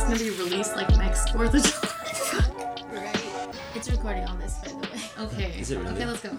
[0.00, 2.84] it's gonna be released like next Fourth of July.
[2.92, 3.48] Right.
[3.74, 4.88] It's recording all this, by the way.
[5.26, 5.60] Okay.
[5.60, 5.92] Is it really?
[5.94, 6.36] Okay, let's go.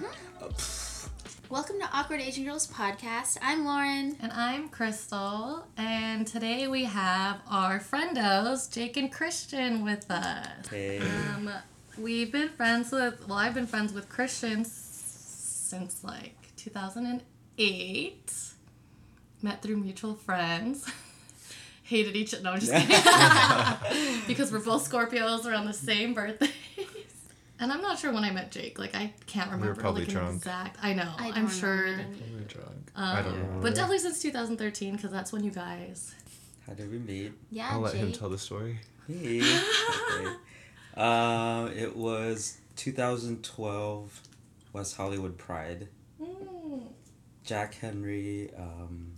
[1.50, 3.38] Welcome to Awkward Asian Girls podcast.
[3.42, 4.16] I'm Lauren.
[4.22, 10.68] And I'm Crystal, and today we have our friendos, Jake and Christian, with us.
[10.70, 11.00] Hey.
[11.00, 11.50] Um,
[11.98, 18.34] we've been friends with, well, I've been friends with Christian s- since like 2008.
[19.44, 20.90] Met through mutual friends.
[21.92, 22.44] Hated each other.
[22.44, 24.22] No, I'm just kidding.
[24.28, 26.50] because we're both Scorpios, we're on the same birthdays.
[27.60, 28.80] And I'm not sure when I met Jake.
[28.80, 29.80] Like, I can't remember.
[29.80, 30.36] probably like, an drunk.
[30.38, 30.78] Exact.
[30.82, 31.14] I know.
[31.20, 31.84] I I'm sure.
[31.84, 32.36] remember them.
[32.40, 32.92] We drunk.
[32.96, 33.62] Um, I don't remember.
[33.62, 36.16] But definitely since 2013, because that's when you guys.
[36.66, 37.34] How did we meet?
[37.52, 38.80] Yeah, I'll let him tell the story.
[39.08, 39.42] Hey.
[39.42, 40.36] okay.
[40.98, 44.22] Um, it was 2012
[44.74, 45.88] West Hollywood Pride.
[46.20, 46.88] Mm.
[47.44, 49.11] Jack Henry um,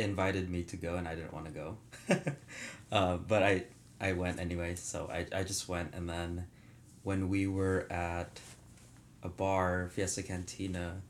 [0.00, 1.76] invited me to go, and I didn't want to go.
[2.92, 3.64] uh, but I
[4.00, 6.46] I went anyway, so I, I just went, and then
[7.02, 8.40] when we were at
[9.22, 11.02] a bar, Fiesta Cantina,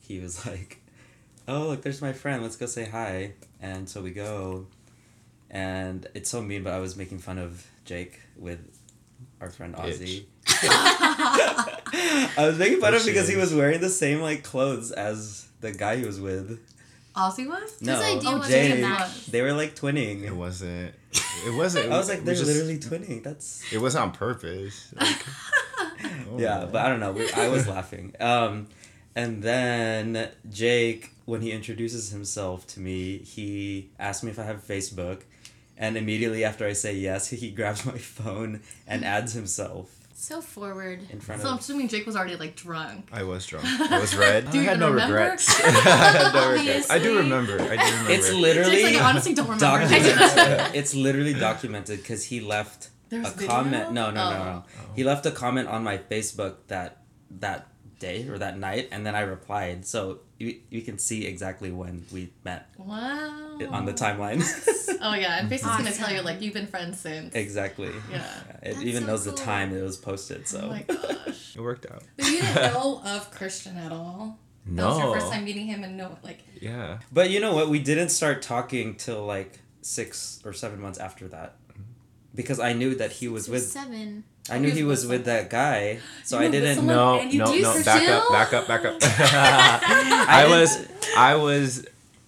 [0.00, 0.82] he was like,
[1.46, 2.42] "Oh look, there's my friend.
[2.42, 4.66] Let's go say hi." And so we go,
[5.50, 8.60] and it's so mean, but I was making fun of Jake with
[9.40, 10.24] our friend Ozzy.
[10.46, 15.48] I was making fun of him because he was wearing the same like clothes as
[15.60, 16.60] the guy he was with.
[17.18, 17.80] Ozzy was?
[17.82, 19.24] No, idea wasn't Jake.
[19.30, 20.22] They were like twinning.
[20.22, 20.94] It wasn't.
[21.46, 21.92] It wasn't.
[21.92, 23.22] I was like, we they're just- literally twinning.
[23.22, 24.94] That's It wasn't on purpose.
[25.00, 25.24] Like,
[26.30, 26.38] oh.
[26.38, 27.12] yeah, but I don't know.
[27.12, 28.14] We, I was laughing.
[28.20, 28.68] Um,
[29.16, 34.64] and then Jake, when he introduces himself to me, he asks me if I have
[34.64, 35.22] Facebook,
[35.76, 41.06] and immediately after I say yes, he grabs my phone and adds himself So forward.
[41.10, 43.08] in front So I'm assuming Jake was already like drunk.
[43.12, 43.64] I was drunk.
[43.90, 44.50] I was red.
[44.50, 45.14] Do you I had even no remember?
[45.14, 45.60] regrets.
[45.64, 46.90] I had no regrets.
[46.90, 47.54] I do remember.
[47.60, 48.10] I do remember.
[48.10, 49.64] It's literally Jake's like, I honestly don't remember.
[49.64, 50.74] documented.
[50.74, 53.46] it's literally documented because he left There's a video?
[53.48, 53.92] comment.
[53.92, 54.44] No, no, no, Oh.
[54.44, 54.64] no.
[54.96, 57.02] He left a comment on my Facebook that
[57.38, 57.68] that
[58.00, 59.86] day or that night, and then I replied.
[59.86, 63.47] So you you can see exactly when we met Wow.
[63.66, 64.42] On the timeline.
[65.02, 67.34] Oh yeah, and Facebook's gonna tell you like you've been friends since.
[67.34, 67.90] exactly.
[68.10, 68.24] Yeah.
[68.62, 70.46] It That's even so knows the time it was posted.
[70.48, 71.56] So Oh my gosh.
[71.56, 72.02] It worked out.
[72.16, 74.38] But you didn't know of Christian at all.
[74.66, 74.82] No.
[74.82, 76.98] That was your first time meeting him and no like Yeah.
[77.12, 77.68] But you know what?
[77.68, 81.56] We didn't start talking till like six or seven months after that.
[81.70, 81.82] Mm-hmm.
[82.34, 84.24] Because I knew that he was Six, with seven.
[84.50, 87.22] I knew he was with that guy, so You I didn't know.
[87.22, 87.82] No, no, no.
[87.84, 88.30] Back up.
[88.32, 88.66] Back up.
[88.66, 88.96] Back up.
[89.02, 90.88] I didn't- was.
[91.16, 91.86] I was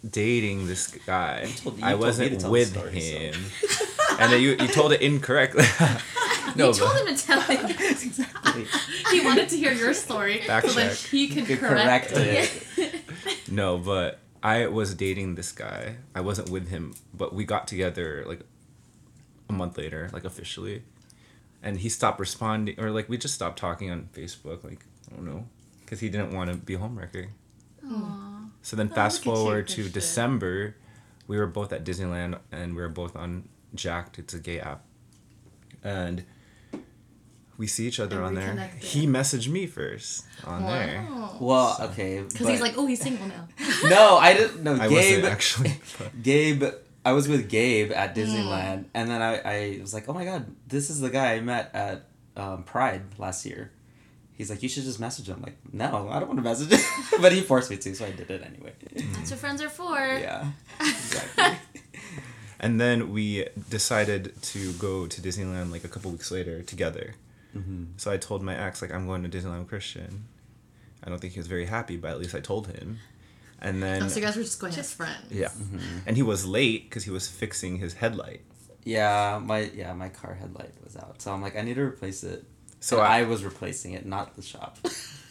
[0.09, 1.47] dating this guy.
[1.57, 3.19] told- you I told me to wasn't with story, so.
[3.19, 3.35] him.
[4.21, 5.65] and then you you told it incorrectly.
[6.57, 7.71] no, you told but- him to tell it.
[7.81, 8.67] exactly.
[9.11, 11.11] he wanted to hear your story Fact so that check.
[11.11, 12.13] he could Could correct, correct
[12.79, 12.95] it.
[13.17, 13.51] it.
[13.51, 15.97] No, but I was dating this guy.
[16.15, 18.41] I wasn't with him, but we got together like
[19.49, 20.83] a month later, like officially.
[21.63, 24.65] And he stopped responding, or like we just stopped talking on Facebook.
[24.65, 25.47] Like I don't know,
[25.85, 27.29] because he didn't want to be a homewrecker.
[27.87, 28.30] Aw.
[28.63, 29.93] So then Oh, fast look forward to Christian.
[29.93, 30.77] December,
[31.27, 34.19] we were both at Disneyland and we were both on Jack'd.
[34.19, 34.83] It's a gay app,
[35.83, 36.25] and
[37.57, 38.45] we see each other And on there.
[38.49, 38.83] reconnected.
[38.83, 41.07] He messaged me first on there.
[41.11, 41.37] Wow.
[41.41, 42.23] Well, okay.
[42.23, 43.47] Because he's like, oh, he's single now.
[43.89, 44.63] no, I didn't.
[44.63, 44.93] No, I Gabe.
[44.93, 45.75] wasn't actually.
[45.99, 46.65] but- Gabe.
[47.03, 47.97] I was with Gabe Mm.
[47.97, 51.33] at Disneyland, and then I, I was like, oh my god, this is the guy
[51.35, 52.07] I met at
[52.37, 53.73] um, Pride last year.
[54.41, 55.37] He's like, you should just message him.
[55.37, 56.81] I'm like, no, I don't want to message him.
[57.21, 58.73] but he forced me to, so I did it anyway.
[59.15, 59.97] That's what friends are for.
[59.99, 61.45] Yeah, exactly.
[62.63, 67.15] And then we decided to go to Disneyland like a couple weeks later together.
[67.55, 70.25] hmm So I told my ex like I'm going to Disneyland with Christian.
[71.03, 72.99] I don't think he was very happy, but at least I told him.
[73.63, 75.31] And then Oh, so you guys were just going as Just- friends.
[75.31, 75.53] yeah,
[76.07, 78.43] and he was late because he was fixing his headlight.
[78.85, 82.23] Yeah, my yeah my car headlight was out, so I'm like, I need to replace
[82.25, 82.45] it.
[82.81, 84.79] So So I, I was replacing it, not the shop.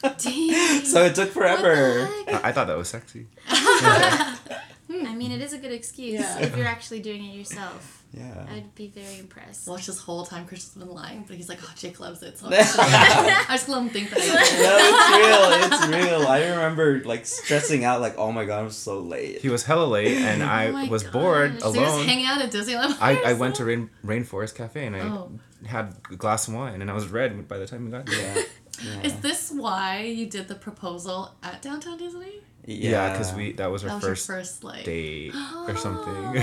[0.02, 0.84] Dang.
[0.86, 2.06] so it took forever.
[2.06, 2.46] What the heck?
[2.46, 3.28] I I thought that was sexy.
[4.90, 5.06] Hmm.
[5.06, 6.40] I mean, it is a good excuse Yeah.
[6.40, 8.04] if you're actually doing it yourself.
[8.12, 8.48] Yeah.
[8.52, 9.68] I'd be very impressed.
[9.68, 12.40] Watch this whole time Christian's been lying, but he's like, oh, Jake loves it.
[12.40, 16.00] So I'm just I let him think that I no, it's real.
[16.02, 16.28] It's real.
[16.28, 19.42] I remember like stressing out, like, oh my god, I'm so late.
[19.42, 21.14] He was hella late, and Oh I my was gosh.
[21.14, 22.98] bored So you're just hanging out at Disneyland?
[23.00, 23.66] I, I went to?
[23.66, 25.32] Rain, Rainforest Cafe and I Oh.
[25.68, 28.38] had a glass of wine, and I was red by the time we got there.
[28.38, 28.44] Yeah.
[28.82, 29.02] Yeah.
[29.04, 32.40] Is this why you did the proposal at Downtown Disney?
[32.66, 35.34] Yeah, because we that was our That first, your first like date
[35.68, 36.38] or something.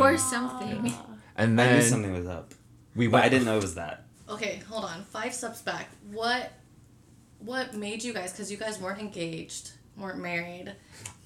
[0.00, 0.92] Or something.
[1.36, 2.54] and I knew then something was up,
[2.94, 3.24] we went.
[3.24, 4.04] I didn't know it was that.
[4.28, 5.02] Okay, hold on.
[5.04, 5.88] Five steps back.
[6.10, 6.52] What
[7.38, 10.74] what made you guys because you guys weren't engaged, weren't married.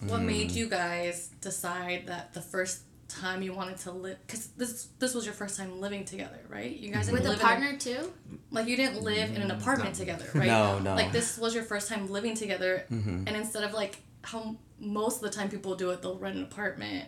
[0.00, 0.26] What Mm.
[0.26, 5.14] made you guys decide that the first time you wanted to live because this this
[5.14, 6.78] was your first time living together, right?
[6.78, 7.90] You guys With didn't a live partner too?
[7.90, 10.46] in a, like you didn't live in an mm, apartment together, right?
[10.46, 10.94] No, no.
[10.94, 13.24] Like this was your first time living together, mm-hmm.
[13.26, 16.42] and instead of like how most of the time people do it, they'll rent an
[16.44, 17.06] apartment.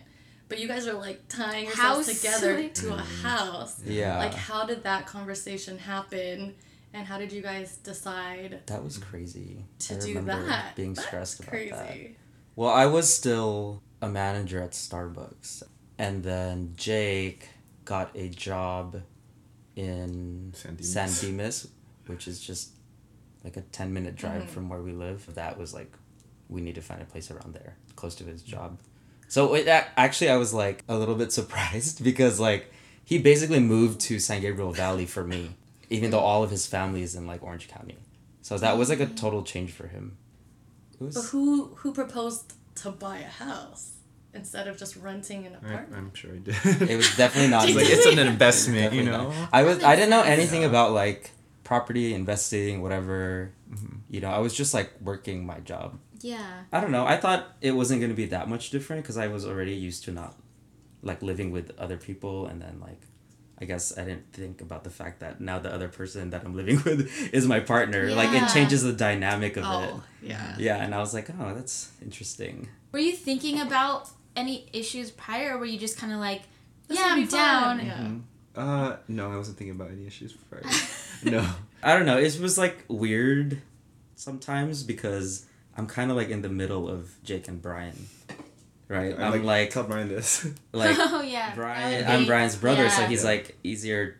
[0.49, 2.21] But you guys are like tying yourselves House.
[2.21, 3.25] together to a mm-hmm.
[3.25, 3.81] house.
[3.85, 4.17] Yeah.
[4.17, 6.55] Like how did that conversation happen?
[6.93, 9.63] And how did you guys decide That was crazy.
[9.79, 10.75] to I do that?
[10.75, 11.69] being That's stressed about crazy.
[11.69, 11.97] that.
[12.57, 15.63] Well, I was still a manager at Starbucks,
[16.01, 17.47] and then Jake
[17.85, 19.01] got a job
[19.75, 20.93] in San Dimas.
[20.93, 21.67] San Dimas,
[22.07, 22.71] which is just
[23.43, 24.51] like a ten minute drive Mm-hmm.
[24.53, 25.33] from where we live.
[25.35, 25.91] That was like,
[26.49, 28.77] we need to find a place around there, close to his job.
[29.27, 32.71] So it actually, I was like a little bit surprised because like
[33.05, 35.51] he basically moved to San Gabriel Valley for me,
[35.89, 37.97] even though all of his family is in like Orange County.
[38.41, 40.17] So that was like a total change for him.
[40.99, 43.93] Was, But who who proposed to buy a house
[44.33, 45.95] instead of just renting an apartment?
[45.95, 46.89] I'm sure I did.
[46.89, 49.29] it was definitely not It's like it's an investment, you know.
[49.29, 49.49] not.
[49.53, 50.67] I was I didn't know anything Yeah.
[50.69, 51.31] about like
[51.63, 53.51] property investing, whatever.
[53.71, 53.95] Mm-hmm.
[54.09, 55.97] You know, I was just like working my job.
[56.21, 56.63] Yeah.
[56.71, 57.05] I don't know.
[57.05, 60.11] I thought it wasn't gonna be that much different because I was already used to
[60.11, 60.35] not
[61.01, 63.01] like living with other people, and then like.
[63.59, 66.55] I guess I didn't think about the fact that now the other person that I'm
[66.55, 68.09] living with is my partner.
[68.09, 69.67] Like it changes the dynamic of it.
[69.93, 70.55] Oh, yeah.
[70.57, 72.69] Yeah, and I was like, oh, that's interesting.
[72.91, 76.41] Were you thinking about any issues prior or were you just kind of like,
[76.87, 77.77] This yeah, I'm fun.
[77.77, 78.23] down?
[78.55, 78.61] Yeah.
[78.61, 80.63] Uh, no, I wasn't thinking about any issues prior.
[81.23, 81.47] no.
[81.83, 82.17] I don't know.
[82.17, 83.61] It was like weird
[84.15, 85.45] sometimes because
[85.77, 88.07] I'm kind of like in the middle of Jake and Brian,
[88.87, 89.17] right?
[89.17, 90.45] I I'm like tell Brian this.
[90.73, 91.53] like oh, yeah.
[91.55, 92.01] Brian.
[92.03, 93.29] That I'm Brian's brother, so he's Yeah.
[93.29, 94.17] like easier.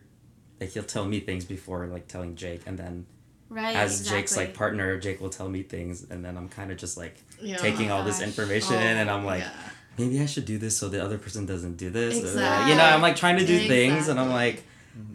[0.60, 3.06] Like he'll tell me things before like telling Jake, and then
[3.50, 6.78] Right, as Jake's like partner, Jake will tell me things, and then I'm kind of
[6.78, 7.58] just like Yeah.
[7.58, 8.28] taking Oh all this gosh.
[8.30, 9.52] information in, and I'm like, yeah.
[9.97, 12.17] Maybe I should do this so the other person doesn't do this.
[12.17, 12.71] Exactly.
[12.71, 14.63] You know, I'm like trying to do things, and I'm like,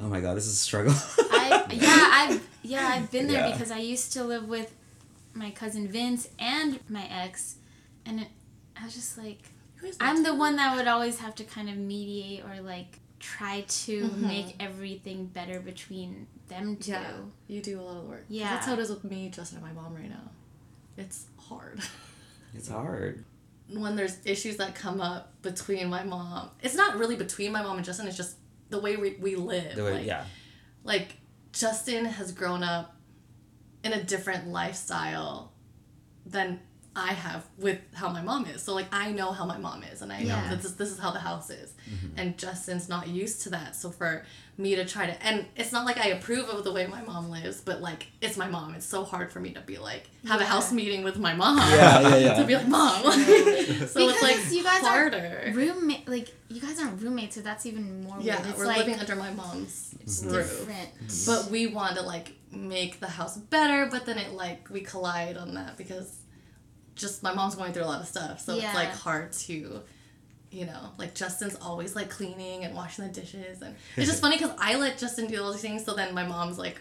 [0.01, 0.95] oh my god, this is a struggle.
[1.19, 3.53] I, yeah, I've yeah, I've been there Yeah.
[3.53, 4.73] because I used to live with
[5.35, 7.57] my cousin Vince and my ex,
[8.05, 8.29] and it,
[8.81, 9.39] I was just like,
[10.01, 14.03] I'm the one that would always have to kind of mediate or like try to
[14.03, 14.27] Mm-hmm.
[14.27, 16.93] make everything better between them two.
[16.93, 17.11] Yeah,
[17.49, 18.25] you do a lot of work.
[18.29, 18.51] Yeah.
[18.55, 20.31] that's how it is with me, Justin, and my mom right now.
[20.97, 21.81] It's hard.
[22.55, 23.25] it's hard.
[23.69, 27.77] When there's issues that come up between my mom, it's not really between my mom
[27.77, 28.07] and Justin.
[28.07, 28.37] It's just
[28.71, 29.75] the way we, we live.
[29.75, 30.25] The way, like, yeah.
[30.85, 31.17] like
[31.53, 32.97] Justin has grown up
[33.83, 35.53] in a different lifestyle
[36.25, 36.61] than
[36.97, 38.63] I have with how my mom is.
[38.63, 40.49] So like I know how my mom is and I know Yeah.
[40.49, 41.75] that this, this is how the house is.
[41.91, 42.19] Mm-hmm.
[42.19, 43.77] And Justin's not used to that.
[43.77, 44.25] So for
[44.57, 47.29] me to try to and it's not like I approve of the way my mom
[47.31, 48.75] lives, but like it's my mom.
[48.75, 51.59] It's so hard for me to be like have a house meeting with my mom.
[51.59, 52.35] Yeah, yeah, yeah.
[52.35, 53.03] to be like mom.
[53.13, 55.45] so it's like you guys harder.
[55.49, 58.49] are roommate, like you guys aren't roommates, so that's even more yeah, weird.
[58.49, 60.67] It's we're like living under my mom's it's roof.
[60.67, 60.89] different.
[61.27, 65.37] But we want to like make the house better, but then it like we collide
[65.37, 66.21] on that because
[66.97, 68.65] just my mom's going through a lot of stuff, so Yeah.
[68.67, 69.83] it's like hard to,
[70.51, 74.37] you know, like Justin's always like cleaning and washing the dishes, and it's just funny
[74.37, 76.81] because I let Justin do all these things, so then my mom's like,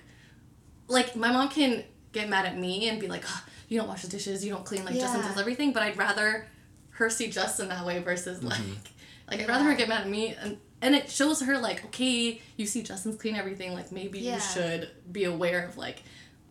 [0.88, 4.02] like my mom can get mad at me and be like, oh, you don't wash
[4.02, 6.48] the dishes, you don't clean, like Justin does everything, but I'd rather
[6.92, 8.48] her see Justin that way versus mm-hmm.
[8.48, 8.92] like,
[9.30, 10.58] like I'd rather her get mad at me and.
[10.82, 13.74] And it shows her like, okay, you see Justin's clean everything.
[13.74, 14.36] Like maybe Yeah.
[14.36, 16.04] you should be aware of like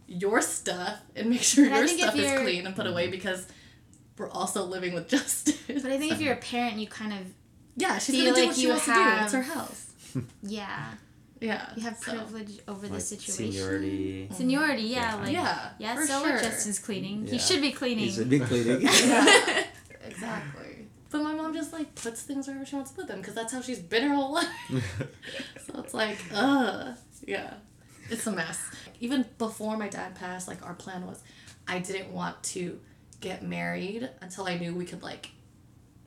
[0.07, 3.47] your stuff and make sure But your stuff is clean and put away because
[4.19, 5.55] we're also living with Justin.
[5.83, 7.21] But I think if you're a parent, you kind of
[7.77, 9.01] yeah, she's feel gonna do like what she you wants to do.
[9.25, 9.91] It's her house.
[10.43, 10.85] yeah,
[11.41, 13.53] Yeah, you have so- privilege over the situation.
[13.53, 14.29] seniority.
[14.33, 15.23] Seniority, yeah, Yeah.
[15.23, 15.95] like Yeah, yeah.
[15.97, 16.33] for so sure.
[16.35, 17.25] what Justin's cleaning.
[17.25, 17.33] Yeah.
[17.33, 18.05] He should be cleaning.
[18.05, 18.83] You should be cleaning.
[18.89, 19.65] Yeah,
[20.07, 20.87] exactly.
[21.11, 23.53] But my mom just like puts things wherever she wants to put them because that's
[23.53, 24.49] how she's been her whole life.
[25.67, 26.97] so it's like, ugh,
[27.27, 27.55] yeah,
[28.11, 28.61] it's a mess.
[29.01, 31.23] Even before my dad passed, like our plan was,
[31.67, 32.81] I didn't want to
[33.21, 35.31] get married until I knew we could like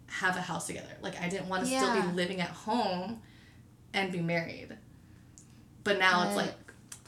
[0.07, 0.87] have a house together.
[1.01, 3.21] Like I didn't want to still be living at home
[3.93, 4.75] and be married.
[5.83, 6.53] But now it's like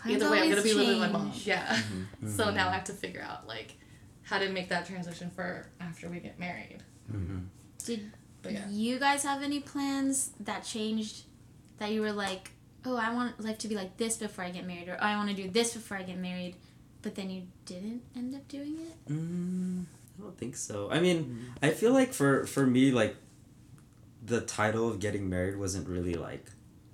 [0.05, 1.31] either way, I'm gonna always be living with my mom.
[1.31, 1.48] change.
[1.48, 1.75] Yeah.
[1.75, 2.27] Mm-hmm.
[2.29, 2.55] So mm-hmm.
[2.55, 3.75] now I have to figure out like
[4.24, 6.84] how to make that transition for after we get married.
[7.12, 7.39] Mm-hmm.
[7.86, 8.69] Did But yeah.
[8.69, 11.24] you guys have any plans that changed?
[11.77, 12.51] That you were like,
[12.86, 15.15] oh, I want life to be like this before I get married, or oh, I
[15.17, 16.55] want to do this before I get married,
[17.01, 19.12] but then you didn't end up doing it.
[19.12, 19.83] Mm,
[20.17, 20.89] I don't think so.
[20.91, 23.15] I mean, I feel like for for me, like
[24.25, 26.45] the title of getting married wasn't really like.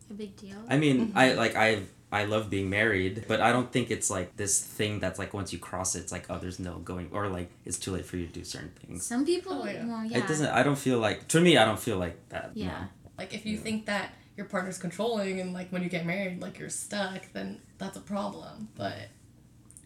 [0.10, 0.58] A big deal.
[0.70, 4.38] I mean, I like I I love being married, but I don't think it's like
[4.38, 7.28] this thing that's like once you cross it, it's like oh, there's no going or
[7.28, 9.06] like it's too late for you to do certain things.
[9.06, 9.86] Some people, Oh, yeah.
[9.86, 10.20] well, yeah.
[10.20, 10.48] It doesn't.
[10.48, 11.58] I don't feel like to me.
[11.58, 12.52] I don't feel like that.
[12.54, 12.68] Yeah.
[12.68, 12.76] no.
[13.18, 16.60] Like if you think that your partner's controlling and like when you get married, like
[16.60, 18.70] you're stuck, then that's a problem.
[18.76, 19.10] But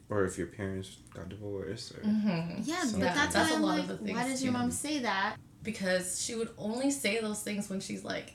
[0.10, 1.92] Or if your parents got divorced.
[1.94, 2.62] Or, mhm.
[2.64, 4.12] Yeah, So- but that's, that's why a I'm lot like, of the things.
[4.18, 4.58] why things does your too.
[4.60, 5.36] mom say that?
[5.62, 8.34] because she would only say those things when she's like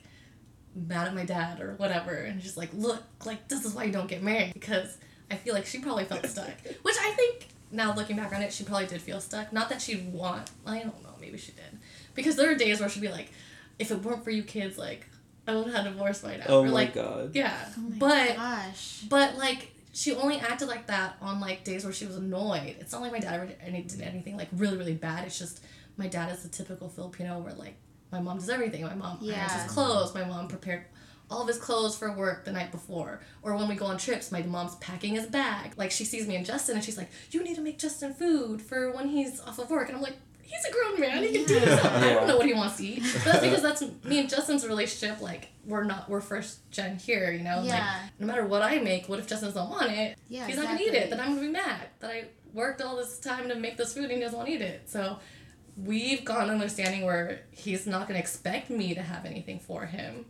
[0.75, 3.91] mad at my dad or whatever and she's like look like this is why you
[3.91, 4.99] don't get married because
[5.31, 6.51] i feel like she probably felt stuck
[6.83, 9.81] which i think now looking back on it she probably did feel stuck not that
[9.81, 11.79] she'd want i don't know maybe she did
[12.13, 13.31] because there are days where she'd be like
[13.79, 15.07] if it weren't for you kids like
[15.47, 17.35] i would have had divorced by now Oh or my like god.
[17.35, 19.03] yeah Oh my but gosh.
[19.09, 22.75] but like she only acted like that on like days where she was annoyed.
[22.81, 25.25] It's not like my dad ever did any- did anything like really really bad.
[25.25, 25.63] It's just
[25.95, 27.75] my dad is the typical Filipino where like
[28.11, 28.81] my mom does everything.
[28.83, 30.13] My mom irons his clothes.
[30.13, 30.83] My mom prepared
[31.31, 33.21] all of his clothes for work the night before.
[33.41, 35.73] Or when we go on trips, my mom's packing his bag.
[35.77, 38.61] Like she sees me and Justin and she's like, "You need to make Justin food
[38.61, 41.23] for when he's off of work." And I'm like, "He's a grown man.
[41.23, 41.83] He can do this.
[41.83, 44.65] I don't know what he wants to eat." But that's because that's me and Justin's
[44.67, 45.21] relationship.
[45.21, 47.57] Like we're not we're first gen here, you know.
[47.57, 47.99] Like Yeah.
[48.19, 50.17] no matter what I make, what if Justin doesn't want it?
[50.29, 50.87] Yeah, he's not gonna eat it.
[50.93, 51.09] exactly.
[51.11, 54.05] Then I'm gonna be mad that I worked all this time to make this food
[54.05, 54.89] and he doesn't want to eat it.
[54.89, 55.19] So
[55.77, 60.25] we've gone understanding where he's not gonna expect me to have anything for him.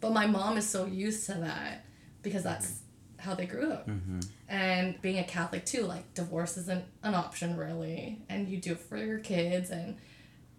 [0.00, 1.84] But my mom is so used to that
[2.22, 2.80] because that's
[3.18, 3.88] how they grew up.
[3.88, 4.20] Mm-hmm.
[4.48, 8.80] And being a Catholic too, like divorce isn't an option really, and you do it
[8.80, 9.96] for your kids and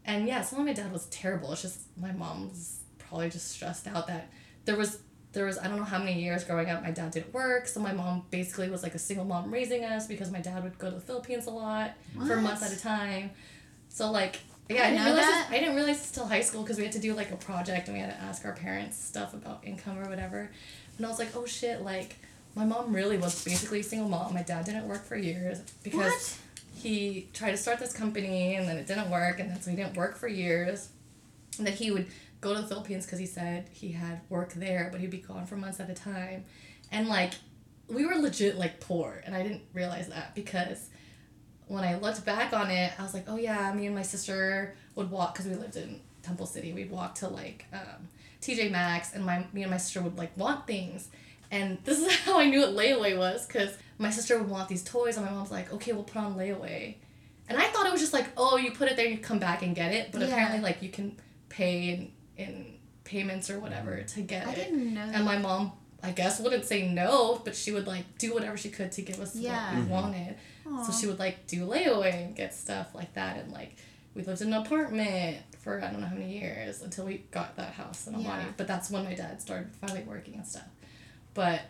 [0.05, 1.51] and yeah, some of my dad was terrible.
[1.51, 4.29] It's just my mom was probably just stressed out that
[4.65, 4.99] there was
[5.33, 7.79] there was I don't know how many years growing up my dad didn't work, so
[7.79, 10.89] my mom basically was like a single mom raising us because my dad would go
[10.89, 12.41] to the Philippines a lot for What?
[12.41, 13.31] months at a time.
[13.89, 14.39] So like
[14.69, 15.47] yeah, I didn't didn't know realize that.
[15.49, 17.35] this, I didn't realize this till high school because we had to do like a
[17.37, 20.49] project and we had to ask our parents stuff about income or whatever.
[20.97, 22.15] And I was like, oh shit, like
[22.59, 24.33] my mom really was basically a single mom.
[24.33, 26.37] My dad didn't work for years because What?
[26.75, 29.77] he tried to start this company and then it didn't work and then so he
[29.77, 30.89] didn't work for years.
[31.57, 32.07] And then he would
[32.41, 35.45] go to the Philippines because he said he had work there, but he'd be gone
[35.45, 36.43] for months at a time.
[36.91, 37.33] And like
[37.87, 40.89] we were legit like poor and I didn't realize that because
[41.67, 44.75] when I looked back on it, I was like, oh yeah, me and my sister
[44.95, 46.73] would walk because we lived in Temple City.
[46.73, 48.07] We'd walk to like um,
[48.41, 51.07] TJ Maxx, and my me and my sister would like want things.
[51.51, 54.83] And this is how I knew what layaway was because my sister would want these
[54.83, 56.95] toys, and my mom's like, okay, we'll put on layaway.
[57.47, 59.63] And I thought it was just like, oh, you put it there, you come back
[59.63, 60.11] and get it.
[60.11, 60.27] But Yeah.
[60.27, 61.17] apparently, like, you can
[61.49, 62.65] pay in, in
[63.03, 64.55] payments or whatever to get I it.
[64.55, 65.01] didn't know.
[65.01, 65.71] And my mom,
[66.03, 69.19] I guess, wouldn't say no, but she would like do whatever she could to give
[69.19, 69.65] us Yeah.
[69.65, 69.91] what we mm-hmm.
[69.91, 70.35] wanted.
[70.85, 73.75] So she would like do layaway and get stuff like that, and like
[74.13, 77.55] we lived in an apartment for I don't know how many years until we got
[77.57, 78.23] that house in Almaty.
[78.23, 78.45] Yeah.
[78.55, 80.67] But that's when my dad started finally working and stuff.
[81.33, 81.61] But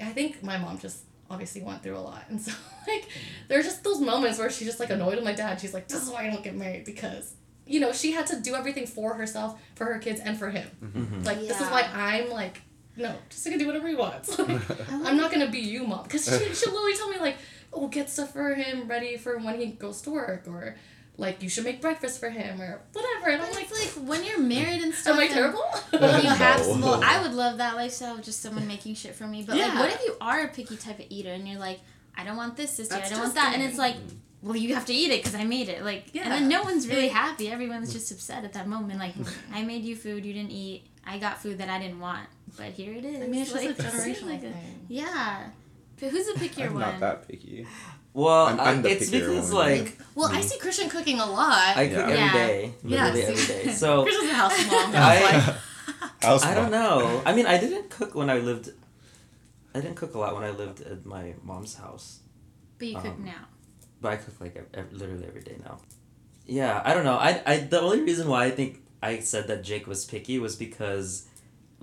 [0.00, 0.98] I think my mom just
[1.30, 2.52] obviously went through a lot, and so
[2.88, 3.08] like
[3.48, 5.60] there's just those moments where she's just like annoyed with my dad.
[5.60, 7.34] She's like, "This is why I don't get married because."
[7.66, 10.68] You know, she had to do everything for herself, for her kids, and for him.
[10.84, 11.22] Mm-hmm.
[11.22, 12.60] Like, this is why I'm like,
[12.96, 14.38] no, just gonna do whatever he wants.
[14.48, 16.04] Like, I'm not gonna be you, mom.
[16.04, 17.36] Because she, she'll literally tell me, like,
[17.72, 20.76] oh, get stuff for him ready for when he goes to work, or
[21.16, 23.30] like, you should make breakfast for him, or whatever.
[23.30, 25.14] And I'm But like, like when you're married and stuff.
[25.14, 25.62] am I terrible?
[25.92, 26.78] Well, you have No.
[26.80, 29.42] well, I would love that lifestyle, of just someone making shit for me.
[29.42, 31.80] But like, what if you are a picky type of eater and you're like,
[32.16, 32.96] I don't want this sister.
[32.96, 33.96] year, I don't want that, and it's like,
[34.42, 35.82] well, you have to eat it because I made it.
[35.84, 37.50] Like, and then no one's really happy.
[37.50, 38.98] Everyone's just upset at that moment.
[38.98, 39.14] Like,
[39.52, 40.84] I made you food, you didn't eat.
[41.06, 43.22] I got food that I didn't want, but here it is.
[43.22, 44.86] I mean, it's just like, a generational like a- thing.
[44.88, 45.48] Yeah.
[46.00, 46.80] But who's the pickier I'm one?
[46.82, 47.66] not that picky.
[48.14, 49.66] Well, I'm- I- I'm the it's because one.
[49.66, 51.76] like Well, I see Christian cooking a lot.
[51.76, 52.14] I cook Yeah.
[52.14, 52.32] every Yeah.
[52.32, 53.28] day, literally Yes.
[53.30, 53.72] every day.
[53.82, 54.92] So Christian's a house mom.
[54.94, 55.56] I
[56.26, 57.20] House I don't know.
[57.26, 58.70] I mean, I didn't cook when I lived.
[59.74, 62.20] I didn't cook a lot when I lived at my mom's house,
[62.78, 63.44] But you cook Um, now.
[64.00, 65.78] but I cook like ev- ev- literally every day now.
[66.46, 67.16] Yeah, I don't know.
[67.28, 68.70] I I the only reason why I think
[69.02, 71.24] I said that Jake was picky was because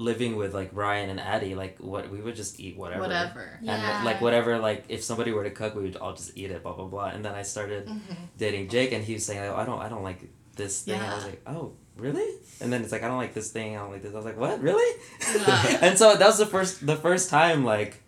[0.01, 3.01] living with like Ryan and Addie, like what we would just eat whatever.
[3.01, 3.59] Whatever.
[3.59, 4.01] And Yeah.
[4.03, 6.73] like whatever, like if somebody were to cook, we would all just eat it, blah
[6.73, 7.05] blah blah.
[7.07, 8.13] And then I started mm-hmm.
[8.37, 10.21] dating Jake, and he was saying, "I don't, I don't like
[10.55, 12.29] this thing." I was like, "Oh, really?"
[12.59, 13.75] And then it's like, "I don't like this thing.
[13.77, 14.61] I don't like this." I was like, "What?
[14.61, 14.99] Really?"
[15.35, 15.77] Yeah.
[15.81, 18.01] and so that was the first, the first time like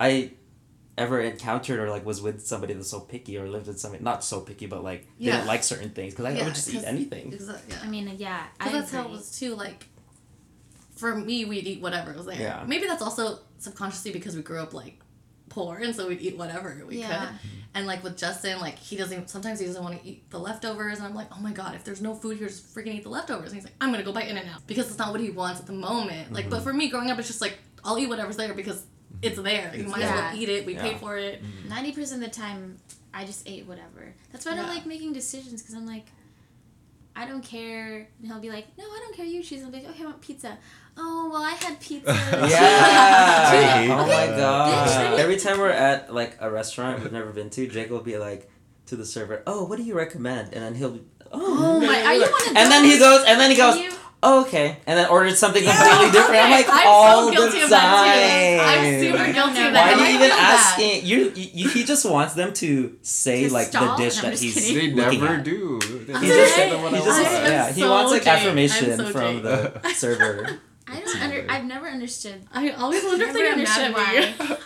[0.00, 0.32] I
[0.98, 4.24] ever encountered or like was with somebody that's so picky or lived with somebody not
[4.24, 5.32] so picky, but like Yeah.
[5.36, 7.32] didn't like certain things because I, I would just eat anything.
[7.32, 7.76] Exactly.
[7.82, 8.46] I mean, yeah.
[8.58, 9.54] I Because that's how it was too.
[9.54, 9.88] Like,
[10.96, 12.40] for me, we'd eat whatever was there.
[12.40, 12.64] Yeah.
[12.66, 14.98] Maybe that's also subconsciously because we grew up like
[15.48, 17.26] poor, and so we'd eat whatever we Yeah.
[17.26, 17.38] could.
[17.74, 19.28] And like with Justin, like he doesn't.
[19.28, 21.84] Sometimes he doesn't want to eat the leftovers, and I'm like, oh my god, if
[21.84, 23.52] there's no food here, just freaking eat the leftovers.
[23.52, 25.30] And he's like, I'm gonna go buy In and Out because it's not what he
[25.30, 26.32] wants at the moment.
[26.32, 26.64] Like, but mm-hmm.
[26.64, 29.18] for me, growing up, it's just like I'll eat whatever's there because mm-hmm.
[29.22, 29.72] it's there.
[29.74, 30.66] You It's might as well eat it.
[30.66, 30.82] We Yeah.
[30.82, 31.42] paid for it.
[31.42, 31.68] Mm-hmm.
[31.68, 32.78] Ninety percent of the time,
[33.12, 34.14] I just ate whatever.
[34.32, 34.72] That's why I don't Yeah.
[34.72, 36.06] like making decisions because I'm like,
[37.14, 38.08] I don't care.
[38.18, 39.24] And he'll be like, no, I don't care.
[39.24, 39.62] You choose.
[39.62, 40.58] I'll be like, okay, I want pizza.
[40.98, 42.10] Oh, well, I had pizza.
[42.12, 42.16] Yeah.
[43.52, 44.88] I hate oh my god.
[44.88, 45.18] Bitch.
[45.18, 48.50] Every time we're at like a restaurant we've never been to, Jake will be like
[48.86, 52.02] to the server, "Oh, what do you recommend?" And then he'll be, Oh, oh my-
[52.02, 53.90] are you one of And then he goes, and then he goes, You-
[54.22, 56.44] oh, "Okay," and then ordered something Yeah, completely different.
[56.44, 58.84] I'm like, okay, I'm all so guilty the of that time.
[58.86, 59.96] I'm super guilty of that.
[59.96, 61.04] Why are you even asking?
[61.06, 63.96] You, you, he just wants them to say To like stall?
[63.98, 64.94] the dish I'm that he's kidding.
[64.96, 65.44] They looking never at.
[65.44, 65.78] do.
[65.80, 66.70] They He just, sorry.
[66.70, 67.36] say what I he just, want.
[67.44, 68.32] I'm yeah, he wants like Jake.
[68.32, 69.42] Affirmation so from Jake.
[69.82, 70.60] the server.
[70.88, 71.46] I don't under.
[71.48, 72.42] I've never understood.
[72.52, 74.56] I always wonder if they Never get mad understood at me.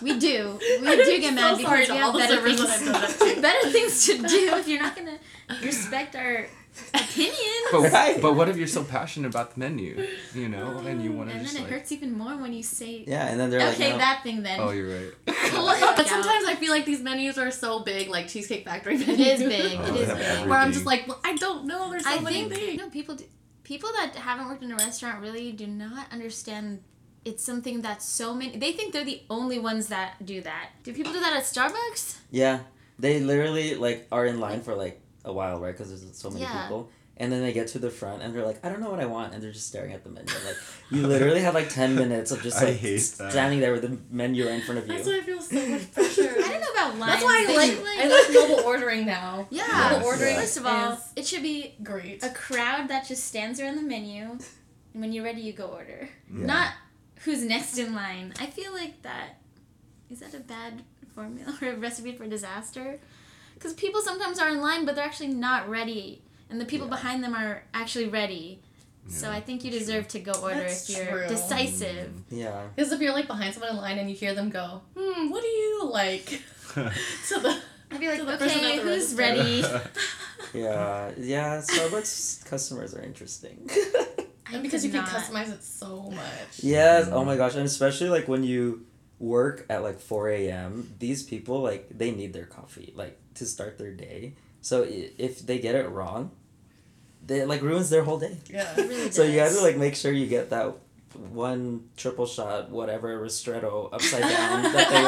[0.02, 0.58] We do.
[0.82, 3.34] We do get mad so sorry because we have better things, that I've done that
[3.34, 3.40] to.
[3.48, 4.54] better things to do.
[4.56, 5.18] If you're not gonna
[5.64, 6.46] respect our
[6.94, 8.20] opinions, But, Right.
[8.20, 11.34] but what if you're so passionate about the menu, you know, and you want to
[11.36, 13.66] and just then it like, hurts even more when you say, Yeah, and then they're
[13.70, 13.98] "Okay, like, no.
[13.98, 15.12] that thing then." oh, you're right.
[15.24, 19.40] But sometimes I feel like these menus are so big, like Cheesecake Factory It menus.
[19.40, 19.78] is big.
[19.80, 20.26] Oh, It they is have big.
[20.26, 20.48] everything.
[20.50, 21.90] Where I'm just like, well, I don't know.
[21.90, 22.78] There's so I many think things.
[22.78, 23.24] no people do,
[23.66, 26.80] people that haven't worked in a restaurant really do not understand.
[27.24, 28.56] It's something that so many.
[28.56, 30.70] They think they're the only ones that do that.
[30.84, 32.18] Do people do that at Starbucks?
[32.30, 32.60] Yeah,
[33.00, 35.72] they literally like are in line for like a while, right?
[35.76, 36.62] Because there's so many Yeah.
[36.62, 39.00] people, and then they get to the front and they're like, "I don't know what
[39.00, 40.32] I want," and they're just staring at the menu.
[40.46, 40.56] Like
[40.90, 44.54] you literally have like ten minutes of just like standing there with the menu right
[44.54, 44.94] in front of you.
[44.94, 46.34] That's why I feel so much pressure.
[46.38, 47.12] I don't know about lines.
[47.12, 49.46] That's why I They like should, I like mobile ordering now.
[49.50, 49.90] Yeah.
[49.92, 52.22] Mobile ordering First of all, is it should be great.
[52.22, 54.22] a crowd that just stands around the menu,
[54.92, 56.08] and when you're ready, you go order.
[56.32, 56.46] Yeah.
[56.46, 56.72] Not
[57.24, 58.34] who's next in line.
[58.40, 59.38] I feel like that
[60.10, 60.82] is that a bad
[61.14, 63.00] formula or a recipe for disaster?
[63.54, 66.94] Because people sometimes are in line, but they're actually not ready, and the people Yeah.
[66.96, 68.60] behind them are actually ready.
[69.08, 71.28] So I think you deserve to go order That's if you're true.
[71.28, 72.10] decisive.
[72.28, 75.30] Yeah, Because if you're like behind someone in line and you hear them go, hmm,
[75.30, 76.42] what do you like?
[76.74, 77.56] to the
[77.92, 79.16] I'd be like, To the person okay, the who's register."
[79.72, 79.84] ready?
[80.54, 81.58] yeah, yeah.
[81.60, 83.70] Starbucks customers are interesting.
[84.52, 85.08] and because you can not.
[85.08, 86.58] customize it so much.
[86.62, 87.08] yes.
[87.10, 88.86] Oh my gosh, and especially like when you
[89.20, 90.92] work at like four a.m.
[90.98, 94.34] These people like they need their coffee like to start their day.
[94.66, 96.32] So if they get it wrong,
[97.24, 98.36] they it, like ruins their whole day.
[98.50, 98.72] Yeah.
[98.76, 100.74] It really So you have to like make sure you get that
[101.30, 105.02] one triple shot, whatever ristretto upside down that they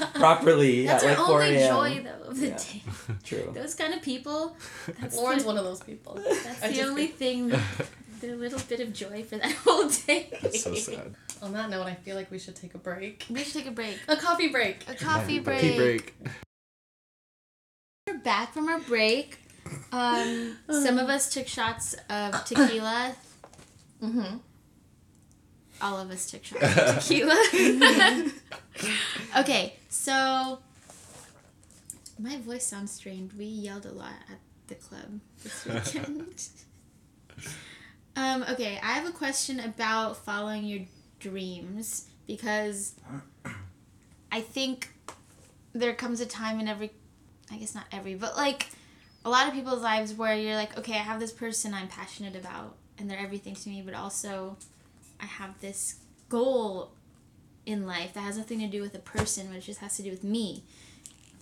[0.00, 1.74] want properly That's at our like four only a.m.
[1.74, 2.56] joy though of the Yeah.
[2.56, 2.82] day.
[3.24, 3.50] True.
[3.52, 4.56] Those kind of people.
[5.00, 6.14] That's Lauren's the, one of those people.
[6.14, 7.60] That's I the only think- thing.
[8.20, 10.30] The little bit of joy for that whole day.
[10.40, 11.16] That's so sad.
[11.42, 13.26] On that note, I feel like we should take a break.
[13.28, 13.98] We should take a break.
[14.06, 14.88] A coffee break.
[14.88, 15.60] A coffee break.
[15.60, 16.14] Tea break.
[18.24, 19.38] Back from our break.
[19.92, 23.14] Um, some of us took shots of tequila.
[24.02, 24.36] Mm-hmm.
[25.80, 28.30] All of us took shots of tequila.
[29.38, 30.58] okay, so
[32.18, 33.32] my voice sounds strained.
[33.38, 36.48] We yelled a lot at the club this weekend.
[38.16, 40.80] um, okay, I have a question about following your
[41.20, 42.94] dreams because
[44.32, 44.90] I think
[45.74, 46.90] there comes a time in every,
[47.50, 48.68] I guess not every, but like
[49.24, 52.36] a lot of people's lives where you're like, okay, I have this person I'm passionate
[52.36, 54.56] about and they're everything to me, but also
[55.20, 55.96] I have this
[56.28, 56.92] goal
[57.66, 60.02] in life that has nothing to do with a person, but it just has to
[60.02, 60.62] do with me.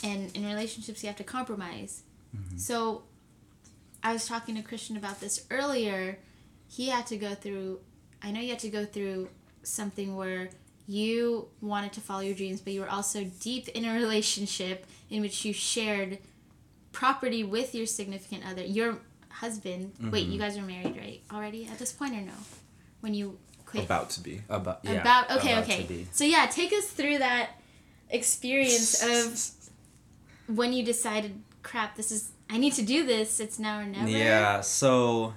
[0.05, 2.03] And in relationships, you have to compromise.
[2.37, 2.59] Mm-hmm.
[2.59, 3.03] So
[4.03, 6.19] I was talking to Christian about this earlier.
[6.69, 7.81] He had to go through,
[8.23, 9.29] I know you had to go through
[9.62, 10.51] something where
[10.87, 15.21] you wanted to follow your dreams, but you were also deep in a relationship in
[15.21, 16.18] which you shared
[16.92, 19.92] property with your significant other, your husband.
[20.11, 20.40] Wait, you mm-hmm.
[20.40, 21.21] guys are married, right?
[21.33, 22.33] Already at this point, or no?
[23.01, 23.85] When you quit?
[23.85, 24.42] About to be.
[24.49, 25.01] About yeah.
[25.01, 25.85] About okay, about to okay.
[25.85, 26.07] be.
[26.12, 27.51] So yeah, take us through that
[28.11, 33.40] experience of when you decided, crap, this is I need to do this.
[33.40, 34.09] It's now or never.
[34.09, 35.35] Yeah, so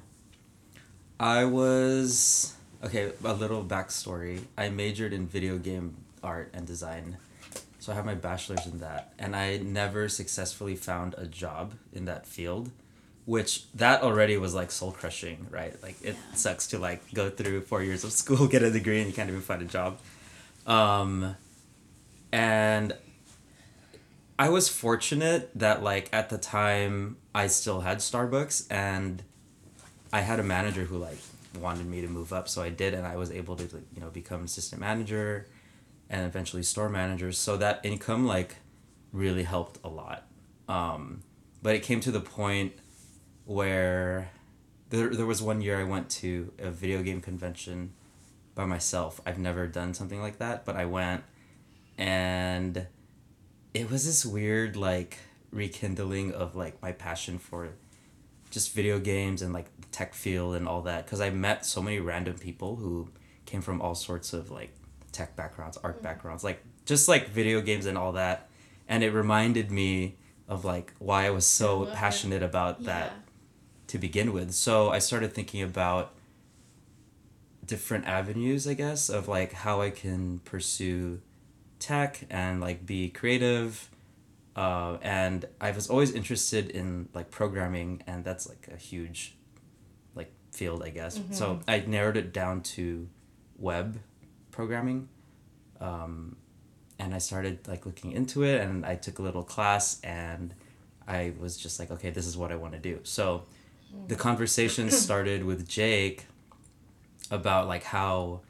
[1.19, 2.54] I was
[2.85, 4.41] okay, a little backstory.
[4.57, 7.17] I majored in video game art and design.
[7.79, 12.05] So I have my bachelor's in that and I never successfully found a job in
[12.05, 12.71] that field,
[13.25, 15.81] which that already was like soul crushing, right?
[15.83, 16.35] Like it Yeah.
[16.35, 19.29] sucks to like go through 4 years of school, get a degree and you can't
[19.29, 19.99] even find a job.
[20.65, 21.35] Um
[22.31, 22.93] and
[24.37, 29.21] I was fortunate that like at the time I still had Starbucks and
[30.11, 31.19] I had a manager who like
[31.57, 34.09] wanted me to move up so I did and I was able to you know
[34.09, 35.47] become assistant manager
[36.09, 37.31] and eventually store manager.
[37.31, 38.57] So that income like
[39.11, 40.27] really helped a lot.
[40.67, 41.23] Um,
[41.61, 42.73] but it came to the point
[43.45, 44.29] where
[44.89, 47.93] there, there was one year I went to a video game convention
[48.53, 49.19] by myself.
[49.25, 51.23] I've never done something like that but I went
[51.97, 52.87] and
[53.73, 55.17] it was this weird like
[55.51, 57.69] rekindling of like my passion for
[58.55, 61.81] just video games and like the tech field and all that because I met so
[61.81, 63.09] many random people who
[63.45, 64.73] came from all sorts of like
[65.11, 66.03] tech backgrounds, art mm.
[66.03, 68.47] backgrounds, like just like video games and all that,
[68.87, 70.15] and it reminded me
[70.47, 71.93] of like why I was so it.
[71.95, 73.11] passionate about that
[73.87, 74.53] to begin with.
[74.53, 76.13] So I started thinking about
[77.65, 81.19] different avenues, I guess, of like how I can pursue
[81.79, 83.89] tech and like be creative.
[84.55, 89.35] Uh, and I was always interested in like programming, and that's like a huge
[90.15, 91.19] like field, I guess.
[91.31, 93.07] So I narrowed it down to
[93.57, 93.99] web
[94.51, 95.09] programming.
[95.81, 96.37] Um,
[96.97, 100.53] and I started like looking into it, and I took a little class, and
[101.07, 102.99] I was just like, okay, this is what I want to do.
[103.03, 103.43] So
[104.07, 106.25] the conversation started with Jake
[107.29, 108.41] about like how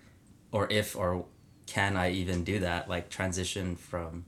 [0.51, 1.25] or if or
[1.65, 4.25] can I even do that, like transition from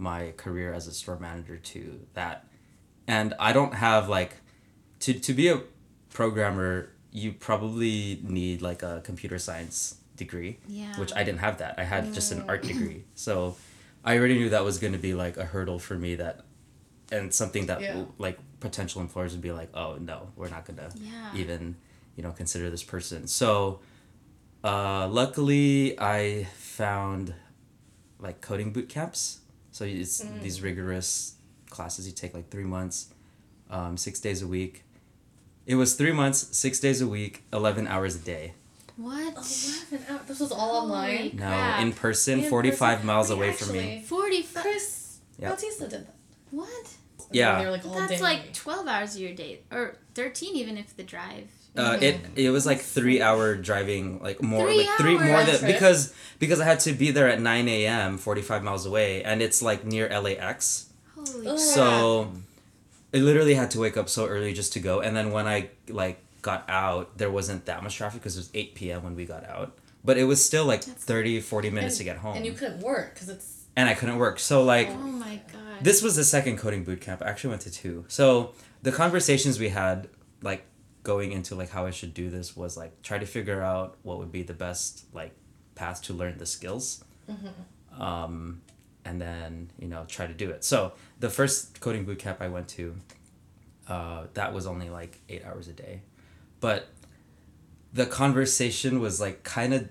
[0.00, 2.46] my career as a store manager to that.
[3.06, 4.32] And I don't have like
[5.00, 5.60] to to be a
[6.10, 10.96] programmer, you probably need like a computer science degree, Yeah.
[10.96, 11.74] which I didn't have that.
[11.78, 13.04] I had just an art degree.
[13.14, 13.56] So
[14.04, 16.40] I already knew that was going to be like a hurdle for me that
[17.12, 18.04] and something that Yeah.
[18.18, 21.32] like potential employers would be like, "Oh, no, we're not going to Yeah.
[21.34, 21.76] even
[22.16, 23.80] you know consider this person so
[24.64, 27.32] uh, luckily i found
[28.18, 29.39] like coding boot camps
[29.80, 31.36] so it's these rigorous
[31.70, 33.08] classes you take like three months
[33.70, 34.84] um, six days a week
[35.64, 38.52] it was three months six days a week 11 hours a day
[38.96, 39.32] What?
[39.32, 40.20] 11 hours.
[40.28, 41.16] This was all online.
[41.16, 41.80] Holy no crap.
[41.82, 43.06] in person In 45 person?
[43.06, 44.62] miles Wait, away from me Forty-five.
[44.64, 45.50] Chris Yep.
[45.50, 46.14] Bautista did that.
[46.50, 46.86] What?
[47.32, 47.58] Yeah.
[47.58, 48.20] They were, like, all That's day.
[48.20, 51.48] like twelve hours of your day, or thirteen even if the drive.
[51.76, 55.58] Uh, it it was like three hour driving, like more Three like three more than
[55.58, 55.72] Trip?
[55.72, 58.18] because because I had to be there at nine a.m.
[58.18, 60.90] forty five miles away, and it's like near LAX.
[61.14, 61.56] Holy.
[61.58, 62.32] So
[63.14, 65.00] I literally had to wake up so early just to go.
[65.00, 68.50] And then when I like got out, there wasn't that much traffic because it was
[68.54, 69.02] 8 p.m.
[69.04, 69.76] when we got out.
[70.04, 72.36] But it was still like That's- 30, 40 minutes And- to get home.
[72.36, 73.64] And you couldn't work because it's.
[73.76, 74.38] and I couldn't work.
[74.40, 75.82] So like Oh my god.
[75.84, 77.22] this was the second coding boot camp.
[77.22, 78.04] I actually went to two.
[78.08, 80.08] So the conversations we had,
[80.42, 80.64] like
[81.02, 84.18] going into like how I should do this, was like try to figure out what
[84.18, 85.34] would be the best like
[85.74, 87.04] path to learn the skills,
[87.98, 88.60] um,
[89.04, 90.64] and then you know try to do it.
[90.64, 92.96] So the first coding boot camp I went to,
[93.88, 96.02] uh, that was only like eight hours a day,
[96.60, 96.88] but
[97.92, 99.88] the conversation was like kind of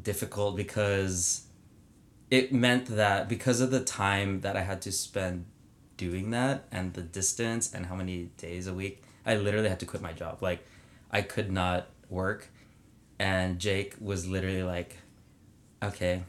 [0.00, 1.46] difficult because
[2.30, 5.46] it meant that because of the time that I had to spend
[5.96, 9.86] doing that and the distance and how many days a week, I literally had to
[9.86, 10.38] quit my job.
[10.42, 10.64] Like,
[11.10, 12.48] I could not work.
[13.18, 14.96] And Jake was literally like,
[15.82, 16.22] okay,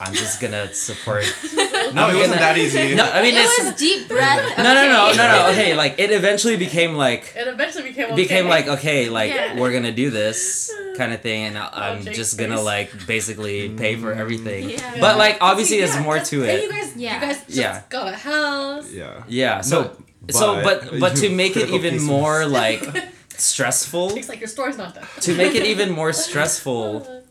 [0.00, 1.24] I'm just gonna support.
[1.92, 2.94] No, it wasn't that easy.
[2.94, 3.62] No, I mean, it it's.
[3.62, 4.56] was deep breath.
[4.56, 5.50] No, no, no, no, no.
[5.50, 8.06] Okay, like, it eventually became like, It eventually became.
[8.06, 8.14] Okay.
[8.16, 9.60] became like okay like Yeah.
[9.60, 12.64] we're gonna do this kind of thing and I- i'm Jake's just gonna face.
[12.64, 14.18] like basically pay for mm.
[14.18, 14.96] everything Yeah.
[14.98, 17.14] but like obviously Yeah, there's more that's- to and it You guys, Yeah.
[17.14, 17.82] you guys just Yeah.
[17.90, 18.90] got a house.
[18.90, 19.22] Yeah.
[19.28, 19.96] yeah so No,
[20.30, 22.82] so but but to make it even piece more like
[23.36, 25.06] stressful It's like your story's not done.
[25.22, 27.22] to make it even more stressful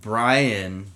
[0.00, 0.86] brian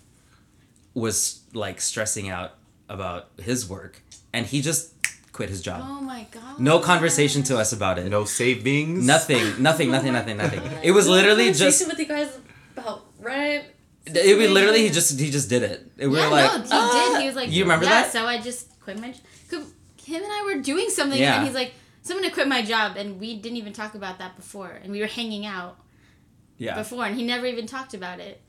[0.95, 2.53] was like stressing out
[2.89, 4.01] about his work
[4.33, 4.93] and he just
[5.33, 6.59] quit his job Oh my god.
[6.61, 9.05] no conversation to us about it No savings.
[9.07, 12.39] nothing nothing nothing nothing nothing it was literally Conversation just with you guys
[12.77, 13.65] about rent.
[14.07, 15.91] It was literally he just he just did it.
[15.97, 17.21] We yeah, were like, no, he "Ah." did.
[17.23, 18.13] He was like, You remember yeah, that?
[18.13, 19.15] So I just quit my.
[20.05, 21.37] Him and I were doing something, Yeah.
[21.37, 24.71] and he's like, "Someone quit my job," and we didn't even talk about that before,
[24.83, 25.79] and we were hanging out
[26.59, 26.75] yeah.
[26.75, 28.41] before, and he never even talked about it.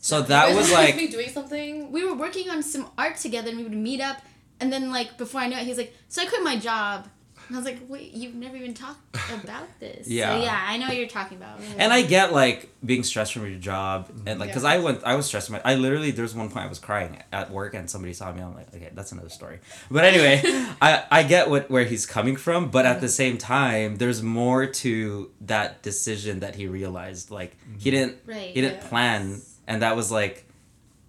[0.00, 1.90] So that was like be doing something.
[1.90, 4.22] We were working on some art together, and we would meet up,
[4.60, 7.08] and then like before I know it, he's like, "So I quit my job."
[7.48, 9.00] And I was like, "Wait, you've never even talked
[9.42, 10.36] about this." Yeah.
[10.38, 11.60] So yeah, I know what you're talking about.
[11.78, 14.70] and I get like being stressed from your job and like because Yeah.
[14.70, 17.50] I went I was stressed my I literally there's one point I was crying at
[17.50, 19.58] work and somebody saw me I'm like okay that's another story
[19.90, 20.40] but anyway
[20.80, 24.66] I I get what where he's coming from but at the same time there's more
[24.66, 27.96] to that decision that he realized like he mm-hmm.
[27.96, 28.50] didn't Right.
[28.54, 28.88] he didn't Yes.
[28.88, 30.46] plan and that was like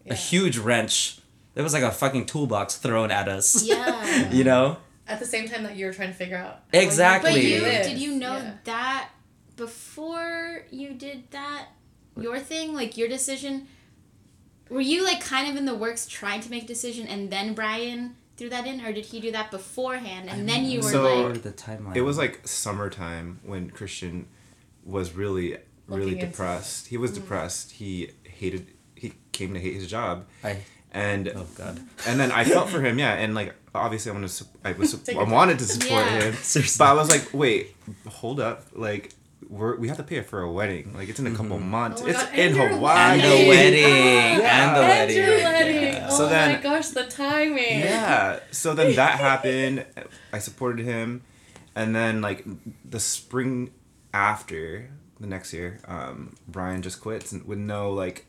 [0.06, 0.14] Yeah.
[0.14, 1.20] a huge wrench
[1.56, 4.32] it was like a fucking toolbox thrown at us Yeah.
[4.32, 4.78] you know
[5.10, 6.64] At the same time that you were trying to figure out.
[6.72, 7.32] Exactly.
[7.32, 7.86] But you live.
[7.86, 8.54] did you know Yeah.
[8.66, 9.10] that
[9.56, 11.68] before you did that
[12.16, 13.68] your thing like your decision
[14.70, 17.54] were you like kind of in the works trying to make a decision and then
[17.54, 21.28] Brian threw that in or did he do that beforehand and then you were So-
[21.28, 24.28] like the timeline It was like summertime when Christian
[24.86, 26.88] was really, really Looking into depressed.
[26.88, 27.16] He was mm.
[27.16, 27.72] depressed.
[27.72, 28.68] He hated.
[28.96, 30.58] He came to hate his job, I
[30.92, 31.80] and Oh God.
[32.08, 34.72] and then I felt for him, yeah, and like obviously I wanted to, su- I
[34.74, 36.20] was, Take I wanted to support Yeah.
[36.22, 36.84] him, Seriously.
[36.84, 37.76] but I was like, wait,
[38.08, 39.14] hold up, like
[39.48, 42.08] we're we have to pay for a wedding, like it's in a couple months, Oh
[42.08, 43.48] it's God, in and Hawaii, And the Wedding.
[43.50, 44.40] wedding.
[44.44, 44.68] Yeah.
[44.68, 45.16] And the And wedding.
[45.18, 45.84] your wedding.
[45.94, 46.08] Yeah.
[46.12, 47.80] Oh So my then- gosh, the timing.
[47.80, 48.40] Yeah.
[48.52, 49.86] So then that happened.
[50.34, 51.22] I supported him,
[51.76, 52.46] and then like
[52.90, 53.72] the spring
[54.14, 58.26] after the next year, um, Brian just quits with no like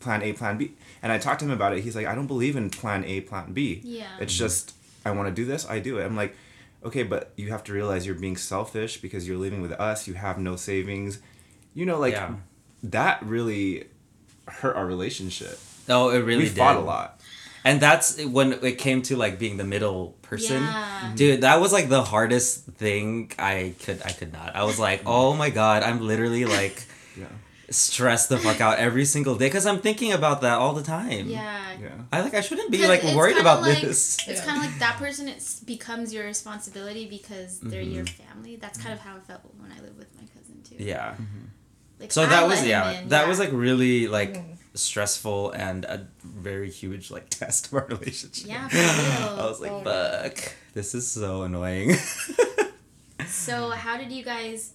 [0.00, 0.72] plan A, plan B.
[1.02, 1.82] And I talked to him about it.
[1.82, 3.80] He's like, I don't believe in plan A, plan B.
[3.84, 4.06] Yeah.
[4.20, 5.68] It's just I want to do this.
[5.68, 6.04] I do it.
[6.04, 6.34] I'm like,
[6.84, 10.06] okay, but you have to realize you're being selfish because you're living with us.
[10.08, 11.18] You have no savings.
[11.74, 12.34] You know, like Yeah.
[12.84, 13.84] that really
[14.46, 15.58] hurt our relationship.
[15.88, 16.56] Oh, it really we did.
[16.58, 17.20] fought a lot.
[17.64, 20.62] And that's when it came to like being the middle person.
[20.62, 21.00] Yeah.
[21.04, 21.14] Mm-hmm.
[21.16, 24.54] Dude, that was like the hardest thing I could I could not.
[24.56, 26.84] I was like, "Oh my god, I'm literally like
[27.18, 27.26] Yeah.
[27.70, 31.28] Stressed the fuck out every single day cuz I'm thinking about that all the time."
[31.28, 31.72] Yeah.
[31.80, 31.88] Yeah.
[32.12, 34.16] I like I shouldn't be like worried about like- this.
[34.26, 34.44] It's Yeah.
[34.46, 38.22] kind of like that person It becomes your responsibility because they're your Mm-hmm.
[38.22, 38.56] family.
[38.56, 40.76] That's kind of how I felt when I lived with my cousin too.
[40.82, 41.14] Yeah.
[42.00, 43.28] Like, So I that was yeah, in, that yeah.
[43.28, 44.56] was like really like Mm.
[44.74, 48.46] stressful and a very huge like test of our relationship.
[48.48, 49.40] Yeah, for real.
[49.42, 50.36] I was like, Oh, "Fuck.
[50.74, 51.96] This is so annoying."
[53.26, 54.72] So how did you guys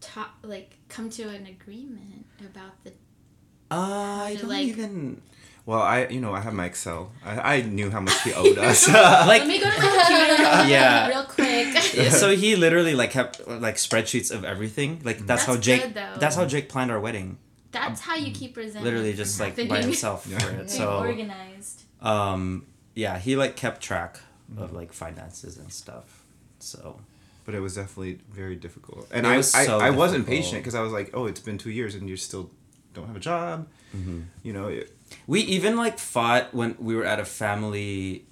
[0.00, 2.90] talk like come to an agreement about the
[3.70, 5.22] Uh, I don't like- even
[5.66, 7.12] Well, I you know I have my Excel.
[7.24, 8.88] I, I knew how much he owed us.
[8.88, 11.08] like Let me go to the computer Yeah.
[11.12, 11.94] real quick.
[11.94, 15.00] Yeah, so he literally like kept like spreadsheets of everything.
[15.04, 15.82] Like that's, how Jake.
[15.82, 16.14] good, though.
[16.18, 17.36] that's how Jake planned our wedding.
[17.70, 18.84] That's how you keep resentment.
[18.86, 20.38] Literally just like by himself Yeah.
[20.38, 20.56] for it.
[20.56, 21.82] Being So organized.
[22.00, 24.20] um, yeah, he like kept track
[24.56, 26.24] of like finances and stuff.
[26.60, 26.98] So
[27.48, 29.08] but it was definitely very difficult.
[29.10, 31.40] And It I was I, so I wasn't patient because I was like, oh, it's
[31.40, 32.50] been two years and you still
[32.92, 33.66] don't have a job.
[33.96, 34.20] Mm-hmm.
[34.42, 34.94] You know, it,
[35.26, 38.26] we even like fought when we were at a family.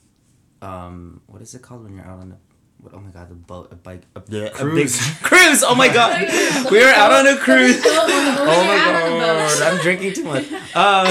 [0.61, 2.37] Um, what is it called when you're out on a
[2.79, 4.99] what, oh my god, a boat, a bike, a, a Cruise.
[5.01, 5.63] big cruise.
[5.65, 6.21] Oh my god,
[6.71, 7.81] we were out on a cruise.
[7.87, 10.45] oh Oh my god, I'm drinking too much.
[10.77, 11.09] Um,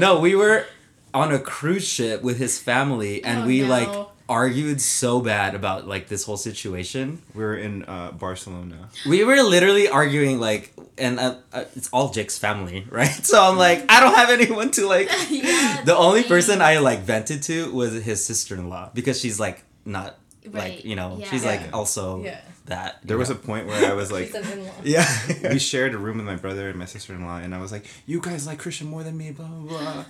[0.00, 0.66] no, we were
[1.14, 3.68] on a cruise ship with his family, and Oh, we no.
[3.68, 7.20] like argued so bad about like this whole situation.
[7.34, 8.88] we're in uh, Barcelona.
[9.06, 13.10] We were literally arguing like, and uh, uh, it's all Jake's family, right?
[13.26, 15.10] So I'm like, I don't have anyone to like.
[15.30, 19.38] Yeah, The only person I like vented to was his sister in law because she's
[19.40, 20.16] like not
[20.46, 21.28] Right, like you know yeah.
[21.30, 21.70] she's like Yeah.
[21.78, 22.40] also Yeah.
[22.66, 22.98] that.
[23.02, 25.52] you There was a point where I was like, She's yeah.
[25.52, 27.72] we shared a room with my brother and my sister in law, and I was
[27.72, 30.04] like, you guys like Christian more than me, blah blah blah.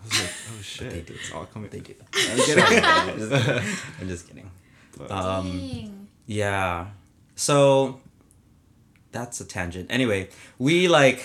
[0.00, 1.14] I was like, oh shit, they do.
[1.14, 1.70] it's all coming.
[1.70, 1.94] they do.
[2.14, 2.64] I'm kidding.
[4.00, 4.50] I'm just kidding.
[4.96, 6.08] But- Um, Dang.
[6.26, 6.86] Yeah.
[7.36, 8.00] So
[9.12, 9.88] that's a tangent.
[9.90, 11.24] Anyway, we like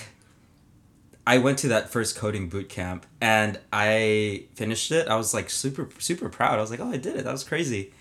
[1.25, 5.07] I went to that first coding boot camp and I finished it.
[5.07, 6.57] I was like super super proud.
[6.57, 7.23] I was like, "Oh, I did it.
[7.25, 7.93] That was crazy."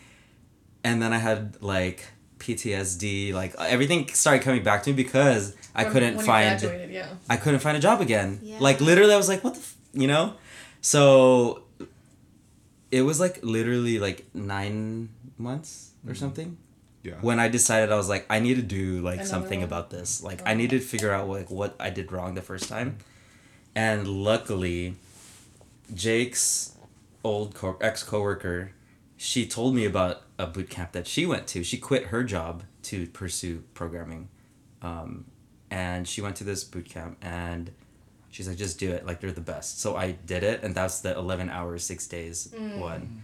[0.84, 2.04] And then I had like
[2.38, 6.60] PTSD, like everything started coming back to me because I When- couldn't when you find
[6.60, 7.06] graduated, yeah.
[7.30, 8.40] I couldn't find a job again.
[8.42, 8.56] Yeah.
[8.60, 9.76] Like literally I was like, "What the f-?
[9.94, 10.34] you know?"
[10.82, 11.62] So
[12.90, 16.58] it was like literally like 9 months or something
[17.02, 17.14] yeah.
[17.20, 19.68] when I decided I was like, I need to do like Another something one?
[19.68, 20.22] about this.
[20.22, 22.98] Like I need to figure out like what I did wrong the first time.
[23.74, 24.96] And luckily,
[25.94, 26.76] Jake's
[27.24, 28.72] old co- ex coworker,
[29.16, 31.64] she told me about a boot camp that she went to.
[31.64, 34.28] She quit her job to pursue programming,
[34.82, 35.24] um,
[35.70, 37.70] and she went to this boot camp and.
[38.32, 39.06] She's like, just do it.
[39.06, 39.80] Like, they're the best.
[39.80, 42.78] So I did it, and that's the 11 hours, six days mm.
[42.78, 43.22] one.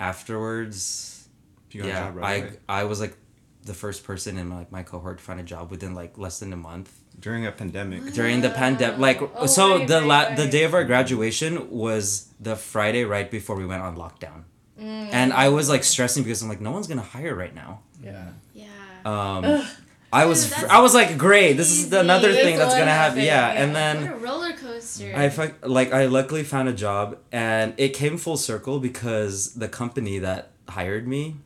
[0.00, 1.28] Afterwards,
[1.70, 2.56] You got yeah, a job right I away.
[2.68, 3.16] I was like
[3.64, 6.40] the first person in my, like my cohort to find a job within like less
[6.40, 8.12] than a month during a pandemic.
[8.14, 8.56] during the ah.
[8.56, 8.98] pandemic.
[8.98, 13.04] Like Oh, so, right, the right, la- the day of our graduation was the Friday
[13.04, 14.44] right before we went on lockdown,
[14.80, 15.08] mm.
[15.12, 17.82] and I was like stressing because I'm like, no one's gonna hire right now.
[18.02, 18.28] Yeah.
[18.54, 18.66] Yeah.
[19.04, 19.66] Um,
[20.12, 23.18] I was Dude, I was like, great, this is another This thing that's gonna happen.
[23.18, 23.62] happened, Yeah, yeah.
[23.62, 24.02] and then.
[24.02, 25.12] what a roller coaster.
[25.14, 29.68] I fuck, like I luckily found a job and it came full circle because the
[29.68, 31.36] company that hired me,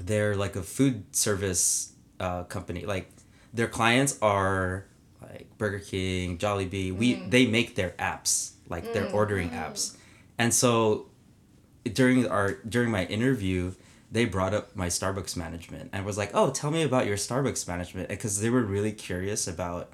[0.00, 2.84] they're like a food service uh, company.
[2.84, 3.10] Like
[3.54, 4.86] their clients are
[5.22, 6.94] like Burger King, Jollibee.
[6.94, 7.30] We mm.
[7.30, 9.14] they make their apps like their mm.
[9.14, 9.64] ordering mm.
[9.64, 9.96] apps,
[10.38, 11.06] and so
[11.84, 13.72] during our during my interview.
[14.10, 17.66] They brought up my Starbucks management and was like, "Oh, tell me about your Starbucks
[17.66, 19.92] management," because they were really curious about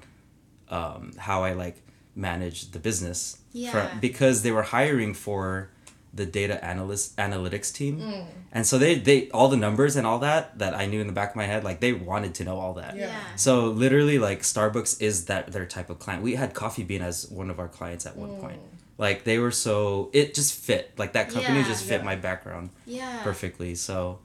[0.69, 1.81] um, how I like
[2.15, 3.39] manage the business.
[3.51, 3.71] Yeah.
[3.71, 5.71] From, because they were hiring for
[6.13, 10.59] the data analyst analytics team, and so they they all the numbers and all that
[10.59, 12.73] that I knew in the back of my head, like they wanted to know all
[12.73, 12.95] that.
[12.95, 13.07] Yeah.
[13.07, 13.35] Yeah.
[13.37, 16.21] So literally, like Starbucks is that their type of client.
[16.21, 18.59] We had Coffee Bean as one of our clients at one point.
[18.97, 20.93] Like they were so it just fit.
[20.97, 21.67] Like that company Yeah.
[21.67, 22.05] just fit Yeah.
[22.05, 23.21] my background Yeah.
[23.23, 23.75] perfectly.
[23.75, 24.19] So,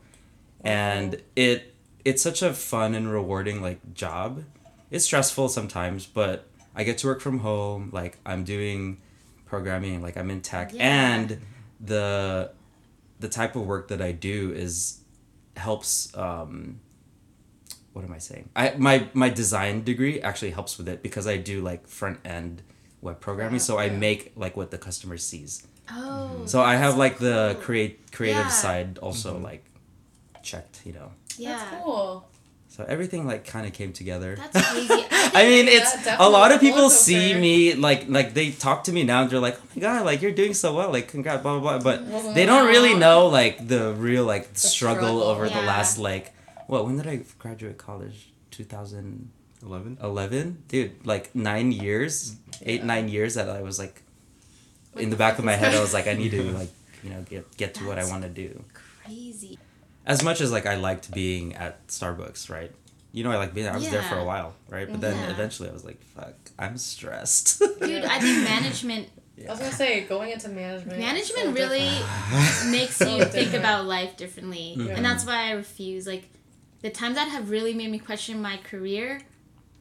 [0.63, 1.75] and it
[2.05, 4.45] it's such a fun and rewarding like job.
[4.91, 7.91] It's stressful sometimes, but I get to work from home.
[7.93, 8.99] Like I'm doing
[9.47, 10.03] programming.
[10.03, 11.41] Like I'm in tech, and
[11.81, 12.53] the
[13.19, 15.01] the type of work that I do is
[15.57, 16.15] helps.
[16.17, 16.81] Um,
[17.95, 18.51] what am I saying?
[18.55, 22.63] I my my design degree actually helps with it because I do like front end
[23.07, 23.61] web programming.
[23.61, 25.67] So I make like what the customer sees.
[25.91, 26.43] Oh.
[26.47, 27.63] So I have so like the cool.
[27.63, 28.65] create creative Yeah.
[28.65, 29.45] side also mm-hmm.
[29.51, 29.65] like
[30.43, 31.13] checked, you know.
[31.39, 31.57] Yeah.
[31.57, 32.29] That's cool.
[32.69, 34.37] So everything like kind of came together.
[34.37, 35.07] That's crazy.
[35.11, 38.93] I I mean, it's a lot of people see me like like they talk to
[38.93, 41.43] me now and they're like, "Oh my god, like you're doing so well, like congrats,
[41.43, 45.23] blah blah blah." But they don't really know like the real like struggle, struggle.
[45.23, 46.35] over the last like
[46.67, 46.85] what?
[46.85, 48.33] When did I graduate college?
[48.51, 48.65] Two
[49.69, 50.33] thousand Eleven.
[50.33, 51.07] eleven, dude.
[51.07, 52.87] Like nine years, eight Yeah.
[52.87, 54.03] nine years that I was like
[54.93, 55.75] What in the the back of my head.
[55.75, 56.71] I was like, I need to like
[57.03, 58.63] you know get get to what I want to do.
[59.05, 59.59] Crazy.
[60.05, 62.73] as much as like I liked being at Starbucks, right?
[63.13, 63.67] You know, I like being.
[63.69, 64.89] I was there for a while, right?
[64.91, 65.31] But then Yeah.
[65.31, 69.09] eventually, I was like, "Fuck, I'm stressed." Dude, I think management
[69.47, 70.99] I was gonna say going into management.
[70.99, 72.71] management so really different.
[72.71, 73.55] makes So you think different.
[73.65, 74.73] about life differently.
[74.75, 75.03] And mm-hmm.
[75.03, 76.07] that's why I refuse.
[76.07, 76.29] Like
[76.81, 79.21] the times that have really made me question my career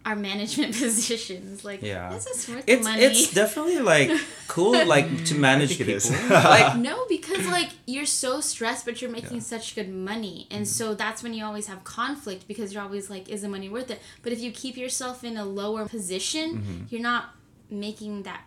[0.06, 1.66] are management positions.
[1.66, 2.10] Like Yeah.
[2.10, 3.02] this is worth it's money.
[3.02, 4.12] it's definitely like
[4.48, 5.40] cool, like to mm.
[5.40, 6.30] manage think people.
[6.30, 10.72] like No, because like you're so stressed, but you're making such good money, and mm-hmm.
[10.72, 13.90] so that's when you always have conflict because you're always like, is the money worth
[13.90, 14.00] it?
[14.22, 16.84] But if you keep yourself in a lower position, mm-hmm.
[16.90, 17.32] you're not
[17.70, 18.44] making that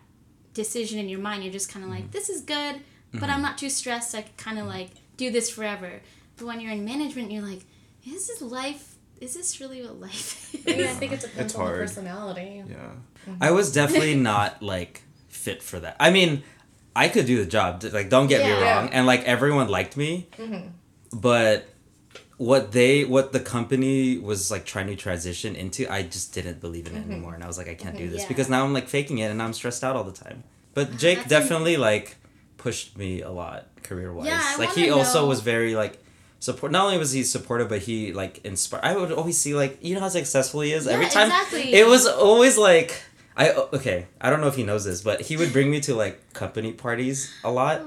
[0.53, 1.43] decision in your mind.
[1.43, 2.11] You're just kind of like, mm-hmm.
[2.11, 2.81] this is good,
[3.13, 4.15] but I'm not too stressed.
[4.15, 6.01] I can kind of like do this forever.
[6.37, 7.65] But when you're in management, you're like,
[8.07, 8.95] is this life?
[9.19, 10.65] Is this really what life is?
[10.67, 12.63] I I think it depends It's on the personality.
[12.69, 12.91] Yeah.
[13.41, 15.95] I was definitely not like fit for that.
[15.99, 16.43] I mean,
[16.95, 17.83] I could do the job.
[17.83, 20.67] Like, don't get me wrong, and like everyone liked me, Mm-hmm.
[21.19, 21.65] but
[22.37, 26.87] what they what the company was like trying to transition into i just didn't believe
[26.87, 27.11] in it Mm-hmm.
[27.11, 28.11] anymore and i was like i can't do Mhm.
[28.11, 28.27] this Yeah.
[28.29, 31.17] because now i'm like faking it and i'm stressed out all the time but jake
[31.17, 32.15] that's definitely like
[32.55, 36.01] pushed me a lot career wise Yeah, I like he wanna also was very like
[36.39, 39.77] support not only was he supportive but he like inspired i would always see like
[39.83, 41.73] you know how successful he is Yeah, every time exactly.
[41.73, 43.01] it was always like
[43.35, 45.95] i okay i don't know if he knows this but he would bring me to
[45.95, 47.81] like company parties a lot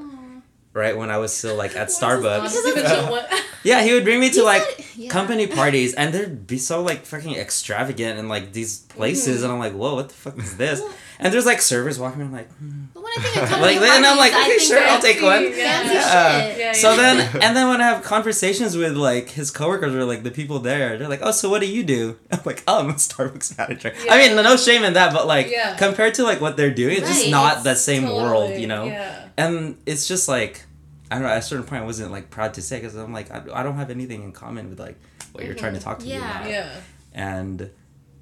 [0.75, 3.11] right when i was still like at starbucks Because of Because you.
[3.11, 3.43] what?
[3.65, 5.09] yeah, he would bring me to He like said- yeah.
[5.11, 9.45] company parties, and they'd be so like fucking extravagant and like these places, Mm-hmm.
[9.45, 10.83] and I'm like, whoa, what the fuck is this?
[11.25, 12.85] And there's like servers walking around, like, hmm.
[12.95, 15.53] But when I think of like, and I'm like, okay, sure, I'll take one.
[15.53, 16.49] fancy, Fancy Yeah.
[16.49, 16.59] shit.
[16.59, 20.23] Yeah, So then, and then when I have conversations with like his coworkers or like
[20.23, 22.91] the people there, they're like, "Oh, so what do you do?" I'm like, "Oh, I'm
[22.91, 25.77] a Starbucks manager." I mean, no shame in that, but like Yeah.
[25.77, 28.85] compared to like what they're doing, it's just not it's the same world, you know.
[28.85, 29.29] Yeah.
[29.37, 30.65] And it's just like,
[31.11, 31.31] I don't know.
[31.31, 33.63] At a certain point, I wasn't like proud to say because I'm like, I, I
[33.63, 34.99] don't have anything in common with like
[35.33, 36.49] what you're trying to talk to me about.
[36.49, 36.71] Yeah.
[37.15, 37.71] And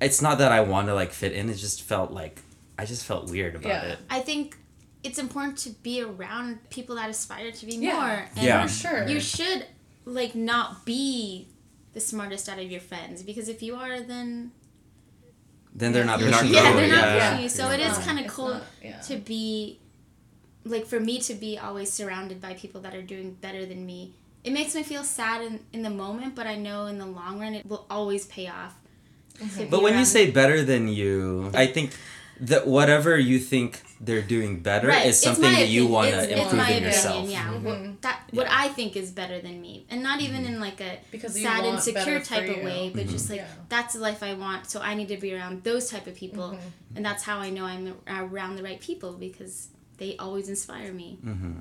[0.01, 1.49] it's not that I want to like fit in.
[1.51, 2.41] It just felt like
[2.81, 3.93] I just felt weird about Yeah.
[3.93, 3.99] it.
[4.09, 4.57] I think
[5.03, 7.93] it's important to be around people that aspire to be Yeah.
[7.93, 8.29] more.
[8.37, 8.67] And Yeah.
[8.67, 9.09] For sure.
[9.09, 9.67] You should
[10.07, 11.49] like not be
[11.93, 14.53] the smartest out of your friends because if you are, then
[15.75, 17.31] Then they're not You're not pushing yeah, they're not yeah.
[17.31, 17.49] pushing you.
[17.49, 18.99] So it is kind of cool not- yeah.
[19.09, 19.79] to be
[20.65, 24.13] like for me to be always surrounded by people that are doing better than me.
[24.43, 27.41] It makes me feel sad in, in the moment, but I know in the long
[27.41, 28.75] run it will always pay off.
[29.39, 29.71] to mm-hmm.
[29.71, 31.93] But be when you say better than you, I think
[32.41, 36.55] that whatever you think they're doing better Right, is something that you want to improve
[36.55, 37.29] my in opinion, yourself.
[37.29, 37.63] Yeah, Mhm.
[37.63, 38.57] what, that what Yeah.
[38.65, 41.77] I think is better than me, and not even in like a Because sad want
[41.77, 43.47] insecure type of way, but just like Yeah.
[43.69, 44.71] that's the life I want.
[44.71, 46.97] So I need to be around those type of people, Mm-hmm.
[46.97, 51.19] and that's how I know I'm around the right people because they always inspire me.
[51.25, 51.53] Mm-hmm.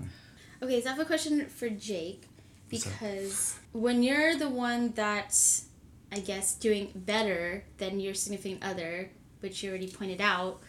[0.63, 2.23] Okay, so I have a question for Jake
[2.69, 5.65] because when you're the one that's,
[6.11, 9.11] I guess, doing better than your significant other,
[9.41, 10.61] which you already pointed out,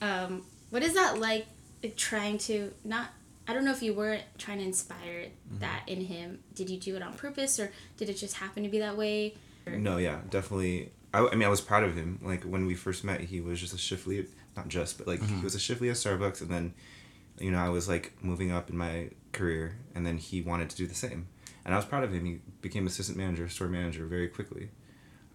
[0.00, 1.46] um, what is that like,
[1.82, 3.10] like trying to not?
[3.46, 5.28] I don't know if you were trying to inspire
[5.60, 6.40] that in him.
[6.54, 9.34] Did you do it on purpose, or did it just happen to be that way?
[9.66, 10.90] No, yeah, definitely.
[11.14, 12.20] I, I mean, I was proud of him.
[12.22, 15.22] Like when we first met, he was just a shift lead, not just, but like
[15.22, 16.74] he was a shift lead at Starbucks, and then,
[17.38, 20.76] you know, I was like moving up in my career, and then he wanted to
[20.76, 21.28] do the same,
[21.64, 22.26] and I was proud of him.
[22.26, 24.68] He became assistant manager, store manager, very quickly,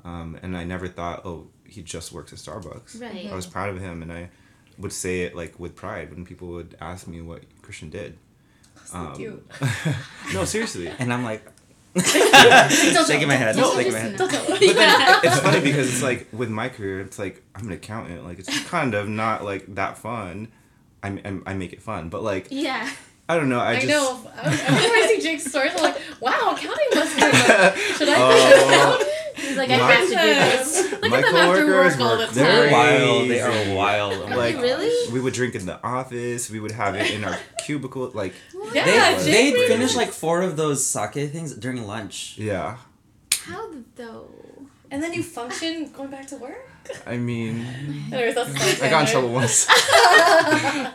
[0.03, 3.01] um, and I never thought, oh, he just works at Starbucks.
[3.01, 3.31] Right.
[3.31, 4.29] I was proud of him, and I
[4.77, 8.17] would say it like with pride when people would ask me what Christian did.
[8.93, 9.45] Um, cute.
[10.33, 10.87] no, seriously.
[10.99, 11.43] And I'm like,
[11.95, 14.15] shaking my head, No, shaking my head.
[14.19, 18.23] it's funny because it's like with my career, it's like I'm an accountant.
[18.25, 20.49] Like it's kind of not like that fun.
[21.03, 22.89] I I, I make it fun, but like Yeah.
[23.29, 23.59] I don't know.
[23.59, 24.19] I, I, just know.
[24.41, 27.21] Every time I see Jake's stories, I'm like, wow, accounting must be
[27.93, 29.22] should I Oh.
[29.43, 30.91] Push He's like, My- I have to do this.
[30.91, 33.29] Look My at them after coworkers work all were the They're wild.
[33.29, 33.71] They Crazy.
[33.71, 34.13] are wild.
[34.13, 35.11] I'm Are like, they really?
[35.13, 36.49] we would drink in the office.
[36.49, 38.09] We would have it in our cubicle.
[38.13, 38.33] Like
[38.73, 38.85] Yeah,
[39.17, 42.35] they Jake they was- finished like four of those sake things during lunch.
[42.37, 42.77] yeah.
[43.45, 44.29] How though?
[44.89, 46.69] And then you function going back to work?
[47.05, 47.65] I mean,
[48.11, 48.33] I
[48.89, 49.67] got in trouble once.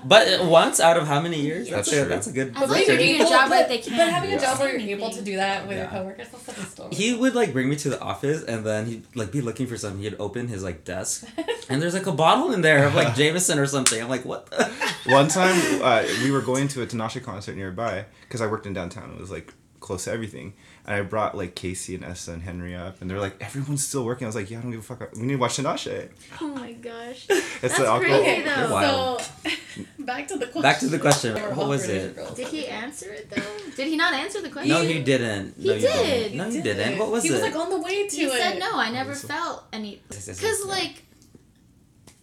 [0.05, 1.69] But once out of how many years?
[1.69, 2.05] That's a, true.
[2.09, 2.49] That's a good.
[2.49, 3.97] As long that's as you're doing your job but, like they can.
[3.97, 4.99] But having a job where you're Anything.
[4.99, 5.83] able to do that with Yeah.
[5.85, 6.95] your coworkers, that's such a story.
[6.95, 9.77] He would like bring me to the office and then he'd like be looking for
[9.77, 10.01] something.
[10.03, 11.27] He'd open his like desk
[11.69, 14.01] and there's like a bottle in there of like Jameson or something.
[14.01, 14.47] I'm like, what?
[14.51, 14.65] The?
[15.07, 18.73] One time, uh, we were going to a Tinashe concert nearby because I worked in
[18.73, 19.11] downtown.
[19.13, 20.55] It was like close to everything,
[20.89, 24.05] and I brought like Casey and Essa and Henry up, and they're like, "Everyone's still
[24.05, 25.13] working." I was like, "Yeah, I don't give a fuck.
[25.15, 26.09] We need to watch Tinashe."
[26.41, 27.27] Oh my gosh.
[27.61, 28.21] It's That's the alcohol.
[28.23, 28.73] crazy, Okay, though.
[28.73, 29.21] wild.
[29.21, 30.63] so back to the question.
[30.63, 31.35] Back to the question.
[31.35, 32.17] They What was it?
[32.37, 33.43] Did he answer it though?
[33.77, 34.71] Did he not answer the question?
[34.75, 35.57] No, he didn't.
[35.59, 35.93] He no, you did.
[36.33, 36.37] Didn't.
[36.39, 36.99] No, you didn't.
[36.99, 37.33] What was he it?
[37.33, 38.33] He was like on the way to He it.
[38.33, 38.71] said no.
[38.79, 40.01] I never was felt any.
[40.09, 41.03] Because like,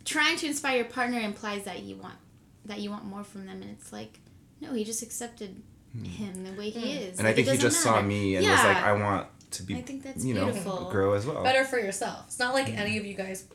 [0.05, 2.15] trying to inspire your partner implies that you want
[2.65, 4.19] that you want more from them, and it's like,
[4.61, 5.61] no, he just accepted
[6.03, 7.11] him the way he Mm.
[7.11, 7.19] is.
[7.19, 8.51] And I think he doesn't just saw me and yeah.
[8.51, 10.89] was like, "I want to be, I think that's you know, beautiful.
[10.91, 12.25] grow as well." better for yourself.
[12.27, 13.45] It's not like any of you guys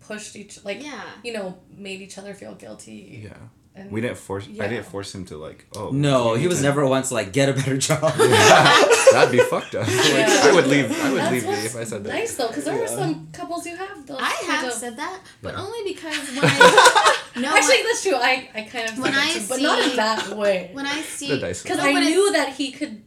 [0.00, 1.02] pushed each like Yeah.
[1.22, 3.20] you know made each other feel guilty.
[3.24, 3.36] Yeah,
[3.80, 4.46] And we didn't force.
[4.46, 4.64] Yeah.
[4.64, 5.66] I didn't force him to like.
[5.76, 8.00] Oh no, he was to- never once like get a better job.
[9.12, 9.86] That'd be fucked up.
[9.88, 10.40] Like, Yeah.
[10.44, 10.90] I would leave.
[11.04, 12.12] I would That's leave what's if I said that.
[12.12, 12.86] nice though, because there are Yeah.
[12.86, 14.18] some couples who have those.
[14.20, 15.60] I have of- said that, but Yeah.
[15.62, 18.14] only because when I no Actually, that's true.
[18.16, 20.70] I, I kind of When said I it too, but not in that way.
[20.72, 21.62] when I see The dice.
[21.62, 23.02] Because I knew that he could,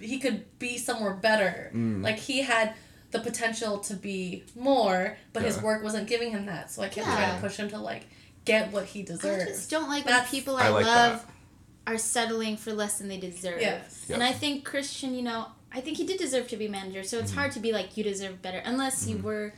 [0.00, 1.70] he could be somewhere better.
[1.74, 2.02] Mm.
[2.02, 2.74] Like he had
[3.12, 6.70] the potential to be more, but his work wasn't giving him that.
[6.70, 7.14] So I kept Yeah.
[7.16, 8.06] trying to push him to like
[8.46, 9.24] get what he deserves.
[9.24, 9.58] I deserves.
[9.58, 11.92] just don't like when people I, I like love that.
[11.92, 13.60] are settling for less than they deserve.
[13.60, 14.08] Yes.
[14.08, 17.18] And I think Christian, you know, I think he did deserve to be manager, so
[17.18, 17.40] it's mm-hmm.
[17.40, 19.26] hard to be like you deserve better unless you mm-hmm.
[19.26, 19.52] were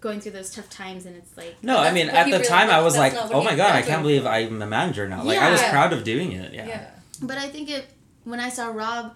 [0.00, 2.70] going through those tough times and it's like No, I mean at the really- time
[2.70, 5.22] I was like, oh my god, I can't believe I'm a manager now.
[5.22, 6.54] Like I was proud of doing it.
[6.54, 6.66] Yeah.
[6.66, 6.90] yeah.
[7.22, 7.86] But I think it
[8.24, 9.14] when I saw Rob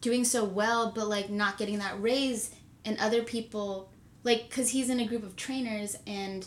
[0.00, 2.50] doing so well, but like not getting that raise,
[2.84, 3.90] and other people
[4.22, 6.46] like because he's in a group of trainers and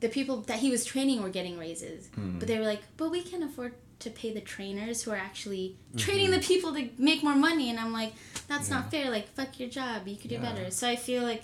[0.00, 3.22] the people that he was training were getting raises, but they were like, but we
[3.22, 7.34] can afford to pay the trainers who are actually training the people to make more
[7.34, 8.12] money, and I'm like,
[8.46, 9.10] that's not fair.
[9.10, 10.42] Like fuck your job, you could do Yeah.
[10.52, 10.70] better.
[10.70, 11.42] So I feel like.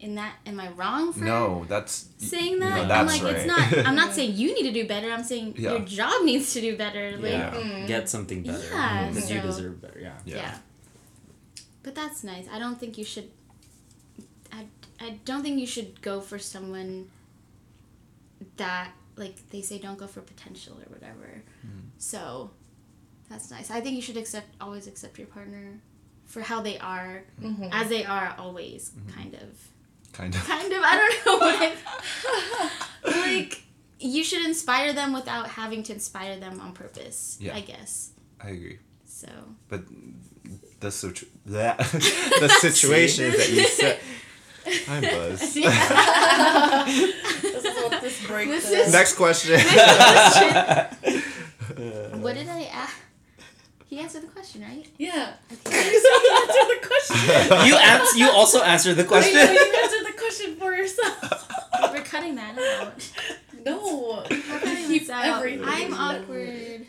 [0.00, 2.74] In that, am I wrong for No, that's saying that?
[2.74, 3.86] No, I'm that's like, it's not.
[3.86, 5.08] I'm not saying you need to do better.
[5.12, 5.70] I'm saying Yeah.
[5.74, 7.12] your job needs to do better.
[7.18, 7.54] Like, Yeah.
[7.54, 7.86] Mm.
[7.86, 8.66] Get something better.
[8.68, 10.00] Yeah, Because you deserve better.
[10.00, 10.18] Yeah.
[10.24, 10.36] Yeah.
[10.38, 10.58] Yeah.
[11.84, 12.46] But that's nice.
[12.52, 13.30] I don't think you should.
[14.52, 14.66] I,
[15.00, 17.08] I don't think you should go for someone
[18.56, 21.42] that, like, they say don't go for potential or whatever.
[21.98, 22.50] So
[23.28, 23.70] that's nice.
[23.70, 25.80] I think you should accept, always accept your partner
[26.24, 27.68] for how they are, Mhm.
[27.72, 29.68] as they are always, kind of.
[30.12, 30.44] kind of.
[30.44, 30.78] Kind of.
[30.82, 31.76] I don't know what
[33.04, 33.10] I.
[33.26, 33.62] like,
[33.98, 37.54] you should inspire them without having to inspire them on purpose, Yeah.
[37.56, 38.10] I guess.
[38.40, 38.78] I agree.
[39.04, 39.28] So.
[39.68, 39.84] But
[40.80, 41.78] the situ- that
[42.40, 44.00] the situations that you set.
[44.88, 45.56] I'm buzzed.
[47.42, 48.86] This is what this break This is.
[48.88, 49.60] is- Next question.
[52.22, 52.96] What did I ask?
[53.86, 54.86] He answered the question, right?
[54.98, 55.34] Yeah.
[55.66, 55.90] Okay.
[55.92, 56.00] you
[56.40, 57.66] answered the question.
[57.66, 59.34] you ans- You also answered the I know question.
[59.34, 61.48] you answered the question for yourself.
[61.92, 63.10] We're cutting that out.
[63.66, 64.24] No.
[64.30, 65.24] We're cutting Keep this out.
[65.38, 65.64] everything.
[65.66, 66.86] I'm awkward.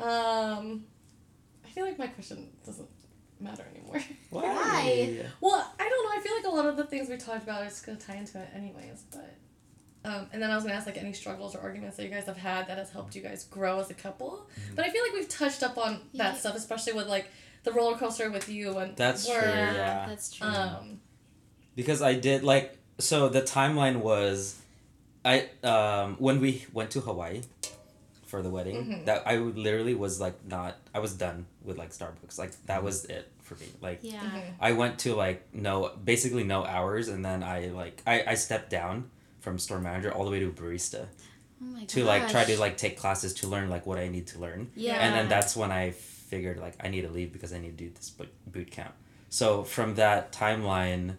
[0.00, 0.84] um,
[1.64, 2.88] I feel like my question doesn't
[3.42, 4.00] matter anymore.
[4.30, 5.18] Why?
[5.40, 6.18] Well, I don't know.
[6.18, 8.38] I feel like a lot of the things we talked about is gonna tie into
[8.40, 9.04] it anyways.
[9.10, 9.34] But
[10.04, 12.24] um, and then I was gonna ask like any struggles or arguments that you guys
[12.26, 14.48] have had that has helped you guys grow as a couple.
[14.74, 16.38] But I feel like we've touched up on that Yeah.
[16.38, 17.28] stuff, especially with like
[17.64, 19.40] the roller coaster with you and That's work.
[19.42, 20.06] true, yeah.
[20.08, 20.48] that's true.
[20.48, 21.00] Um,
[21.76, 24.60] because I did like so the timeline was
[25.24, 27.42] I um when we went to Hawaii
[28.26, 29.04] for the wedding Mhm.
[29.06, 33.04] that I literally was like not I was done with like Starbucks like that was
[33.04, 34.20] it for me like yeah.
[34.20, 34.42] mhm.
[34.60, 38.70] I went to like no basically no hours and then I like I, I stepped
[38.70, 41.06] down from store manager all the way to barista
[41.60, 44.26] Oh my to like try to like take classes to learn like what I need
[44.28, 44.94] to learn Yeah.
[45.04, 47.84] and then that's when I figured like I need to leave because I need to
[47.84, 48.94] do this boot boot camp.
[49.28, 51.16] So from that timeline,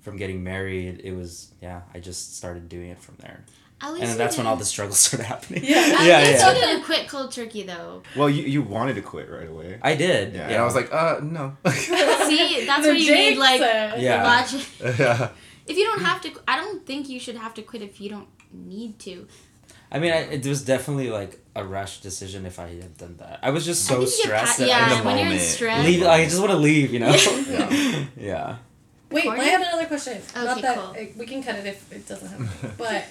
[0.00, 3.44] from getting married, it was yeah I just started doing it from there.
[3.80, 5.64] At least and then you that's when all the struggles started happening.
[5.64, 5.76] Yeah.
[5.76, 6.52] At Yeah, least yeah.
[6.54, 8.02] you didn't quit cold turkey though.
[8.16, 9.78] Well, you, you wanted to quit right away.
[9.82, 10.32] I did.
[10.34, 11.56] yeah, Yeah, and I was like, uh, no.
[11.68, 14.22] See, that's The where you Jake need like said- Yeah.
[14.24, 14.66] logic.
[14.98, 15.28] yeah.
[15.66, 18.10] If you don't have to, I don't think you should have to quit if you
[18.10, 19.26] don't need to.
[19.90, 23.38] I mean, I, it was definitely like a rash decision if I had done that.
[23.42, 25.38] I was just so think you get stressed pa- yeah, in the when you're in
[25.40, 25.84] stress.
[25.84, 26.02] leave.
[26.04, 26.92] I just want to leave.
[26.92, 27.14] You know.
[27.14, 28.04] Yeah.
[28.16, 28.56] yeah.
[29.10, 29.44] Wait, Courtney?
[29.44, 30.20] I have another question.
[30.34, 30.90] Not Okay, that cool.
[30.98, 32.76] uh, we can cut it if it doesn't have.
[32.76, 33.04] But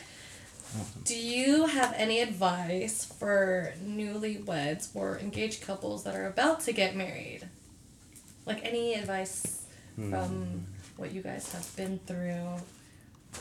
[1.05, 6.95] do you have any advice for newlyweds or engaged couples that are about to get
[6.95, 7.47] married?
[8.45, 9.65] Like any advice
[9.95, 10.09] Hmm.
[10.09, 10.65] from
[10.97, 12.55] what you guys have been through?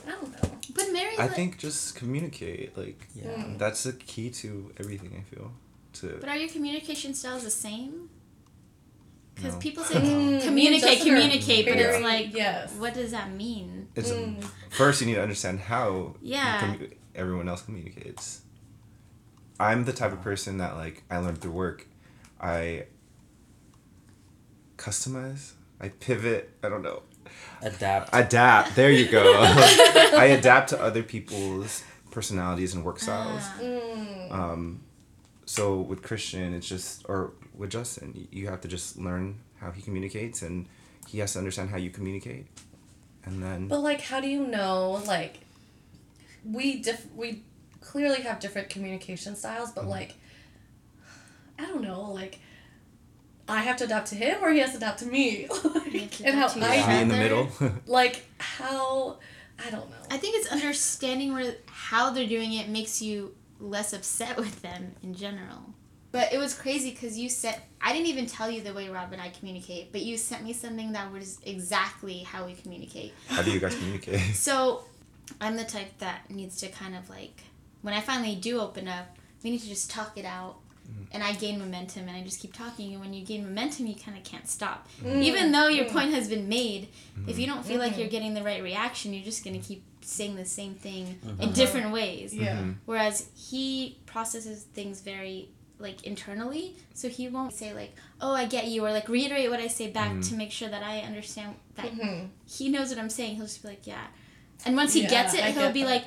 [0.07, 0.59] I don't know.
[0.75, 2.77] But Mary, I like- think just communicate.
[2.77, 3.25] Like, Yeah.
[3.29, 3.59] Mm.
[3.59, 5.53] that's the key to everything, I feel.
[6.01, 8.09] To But are your communication styles the same?
[9.35, 9.59] Because No.
[9.61, 12.71] people say Mm, communicate, communicate, but it's like, yes.
[12.79, 13.89] what does that mean?
[13.95, 14.43] it's Mm.
[14.71, 15.89] first you need to understand how
[16.23, 16.61] you Yeah.
[16.63, 18.43] commu- everyone else communicates.
[19.61, 21.87] I'm the type of person that like I learned through work.
[22.41, 22.87] I
[24.77, 25.53] customize.
[25.81, 26.51] I pivot.
[26.63, 27.03] I don't know.
[27.61, 28.11] Adapt.
[28.13, 28.75] Adapt.
[28.75, 29.23] There you go.
[29.43, 33.43] I adapt to other people's personalities and work styles.
[33.45, 33.59] Ah.
[33.61, 34.33] Mm.
[34.33, 34.81] Um,
[35.45, 39.83] so with Christian, it's just or with Justin, you have to just learn how he
[39.83, 40.67] communicates, and
[41.09, 42.47] he has to understand how you communicate,
[43.25, 45.03] and then But like, how do you know?
[45.07, 45.41] Like,
[46.45, 47.43] we diff- we
[47.81, 49.81] clearly have different communication styles, Mm-hmm.
[49.81, 50.15] but like,
[51.59, 52.11] I don't know.
[52.13, 52.41] Like,
[53.49, 55.49] I have to adapt to him, or he has to adapt to me.
[55.93, 57.49] You have to and how adapt to I be in the middle.
[57.87, 59.19] like how
[59.65, 59.97] I don't know.
[60.11, 64.93] I think it's understanding where how they're doing it makes you less upset with them
[65.03, 65.75] in general.
[66.13, 69.13] But it was crazy because you said I didn't even tell you the way Rob
[69.13, 73.13] and I communicate, but you sent me something that was exactly how we communicate.
[73.29, 74.35] how do you guys communicate?
[74.35, 74.85] So
[75.41, 77.43] I'm the type that needs to kind of like
[77.83, 80.57] when I finally do open up, we need to just talk it out.
[81.11, 83.95] And I gain momentum and I just keep talking and when you gain momentum you
[83.95, 84.89] kind of can't stop.
[85.03, 85.23] Mm.
[85.23, 85.93] Even though your Mm.
[85.93, 86.89] point has been made,
[87.27, 87.99] if you don't feel like Mhm.
[87.99, 91.31] you're getting the right reaction, you're just going to keep saying the same thing in
[91.41, 91.53] Uh-huh.
[91.53, 92.35] different ways.
[92.35, 92.57] Yeah.
[92.59, 92.77] Mhm.
[92.85, 98.69] Whereas he processes things very like internally, so he won't say like, "Oh, I get
[98.69, 100.29] you," or like reiterate what I say back Mhm.
[100.29, 102.29] to make sure that I understand that Mhm.
[102.49, 103.35] he knows what I'm saying.
[103.37, 104.07] He'll just be like, "Yeah,"
[104.65, 105.91] and once he Yeah, gets it, I he'll get be that.
[105.91, 106.05] like,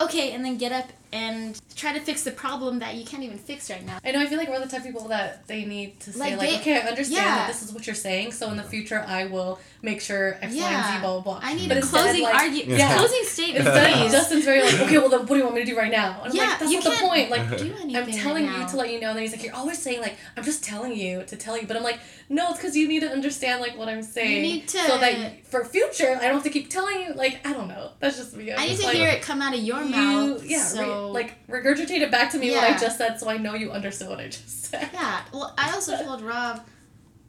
[0.00, 3.38] "Okay," and then get up and try to fix the problem that you can't even
[3.38, 3.98] fix right now.
[4.04, 4.20] I know.
[4.20, 6.50] I feel like we're the type of people that they need to say Like, like,
[6.50, 7.36] they- okay, I understand yeah.
[7.36, 8.32] that this is what you're saying.
[8.32, 10.94] So in the future, I will make sure X, Y, and Yeah.
[10.96, 11.40] Z, blah blah blah.
[11.42, 12.96] I need But a closing like, argument, yeah.
[12.96, 14.10] closing statement, Instead.
[14.10, 16.20] Justin's very like, okay, well then, what do you want me to do right now?
[16.22, 17.30] And I'm Yeah, like, that's you not the can't point.
[17.30, 18.66] Like, do anything I'm telling right you now.
[18.68, 19.08] to let you know.
[19.08, 21.66] And then he's like, you're always saying like, I'm just telling you to tell you,
[21.66, 21.98] but I'm like,
[22.28, 24.36] no, it's because you need to understand like what I'm saying.
[24.36, 27.14] You need to so that you- for future, I don't have to keep telling you.
[27.14, 27.90] Like, I don't know.
[27.98, 28.52] That's just me.
[28.52, 30.44] I'm I need to like, hear it come out of your you, mouth.
[30.44, 33.54] yeah, so like regurgitate it back to me what I just said, so I know
[33.54, 34.88] you understood what I just said.
[34.92, 35.22] Yeah.
[35.32, 36.60] Well, I also told Rob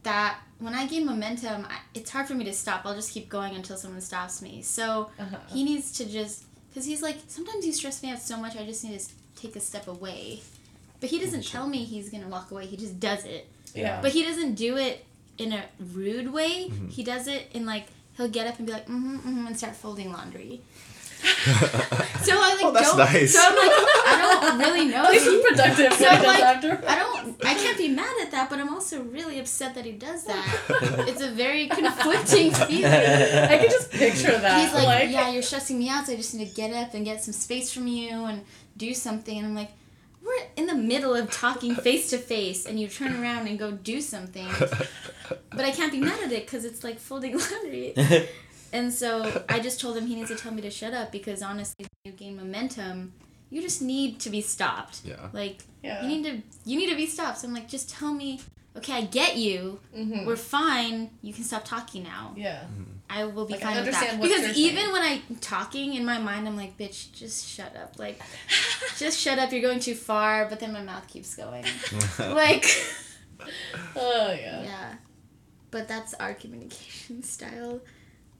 [0.04, 2.86] that when I gain momentum, I, it's hard for me to stop.
[2.86, 4.62] I'll just keep going until someone stops me.
[4.62, 5.38] So Uh-huh.
[5.50, 8.66] he needs to just, because he's like, sometimes you stress me out so much, I
[8.66, 9.06] just need to
[9.36, 10.42] take a step away.
[11.00, 12.66] But he doesn't tell me he's gonna walk away.
[12.68, 13.48] He just does it.
[13.74, 14.00] Yeah.
[14.02, 15.04] But he doesn't do it
[15.38, 15.64] in a
[15.94, 16.70] rude way.
[16.90, 19.76] He does it in like he'll get up and be like, mm-hmm, mm-hmm, and start
[19.76, 20.62] folding laundry.
[21.22, 22.98] So I like Oh, that's don't.
[23.00, 23.34] nice.
[23.34, 23.72] So I'm like,
[24.08, 25.04] I don't really know.
[25.06, 26.84] At if least he- he's productive So I'm does like, after.
[26.88, 27.46] I don't.
[27.46, 30.46] I can't be mad at that, but I'm also really upset that he does that.
[31.10, 32.86] It's a very conflicting feeling.
[32.86, 34.62] I can just picture that.
[34.64, 37.04] He's like, yeah, you're stressing me out, so I just need to get up and
[37.06, 38.44] get some space from you and
[38.78, 39.38] do something.
[39.38, 39.72] And I'm like,
[40.24, 43.72] we're in the middle of talking face to face, and you turn around and go
[43.72, 44.48] do something.
[45.50, 47.94] But I can't be mad at it because it's like folding laundry.
[48.74, 51.42] And so I just told him he needs to tell me to shut up because
[51.42, 53.14] honestly, when you gain momentum,
[53.50, 55.02] you just need to be stopped.
[55.04, 55.28] Yeah.
[55.34, 56.02] Like Yeah.
[56.04, 57.40] you need to you need to be stopped.
[57.40, 58.40] So I'm like, just tell me,
[58.78, 59.80] okay, I get you.
[59.96, 60.26] Mhm.
[60.26, 61.10] We're fine.
[61.22, 62.34] You can stop talking now.
[62.38, 62.64] Yeah.
[63.10, 63.94] I will be Like, I fine with that.
[63.96, 64.92] understand what Because even saying.
[64.94, 68.00] when I'm talking in my mind, I'm like, bitch, just shut up.
[68.00, 68.22] Like,
[68.98, 69.52] just shut up.
[69.52, 70.46] You're going too far.
[70.46, 71.66] But then my mouth keeps going.
[72.20, 72.66] like,
[73.98, 74.64] Oh yeah.
[74.72, 74.94] yeah.
[75.72, 77.82] But that's our communication style.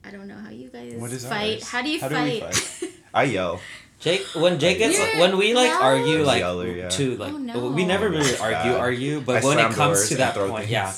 [0.06, 1.56] I don't know how you guys What is fight.
[1.62, 1.70] ours?
[1.70, 2.56] How do you How do we fight?
[2.56, 2.90] fight?
[3.14, 3.60] I yell.
[4.00, 5.84] Jake, when Jake gets You're when we like loud?
[5.84, 6.90] argue like Yeller, yeah.
[6.90, 7.70] to like Oh, no.
[7.70, 8.78] we never really argue Yeah.
[8.78, 10.92] argue, but I when it comes to that point, yeah.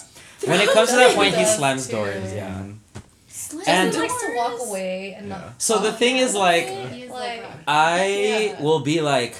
[0.45, 1.97] When it comes to that point, he slams too.
[1.97, 2.33] doors.
[2.33, 2.47] Yeah.
[2.63, 2.77] Mhm.
[3.27, 5.41] Slam And- he likes to walk away and not.
[5.41, 5.49] Yeah.
[5.57, 8.07] So the thing is, like, it, He is like, like I
[8.55, 8.61] Yeah.
[8.61, 9.35] will be like,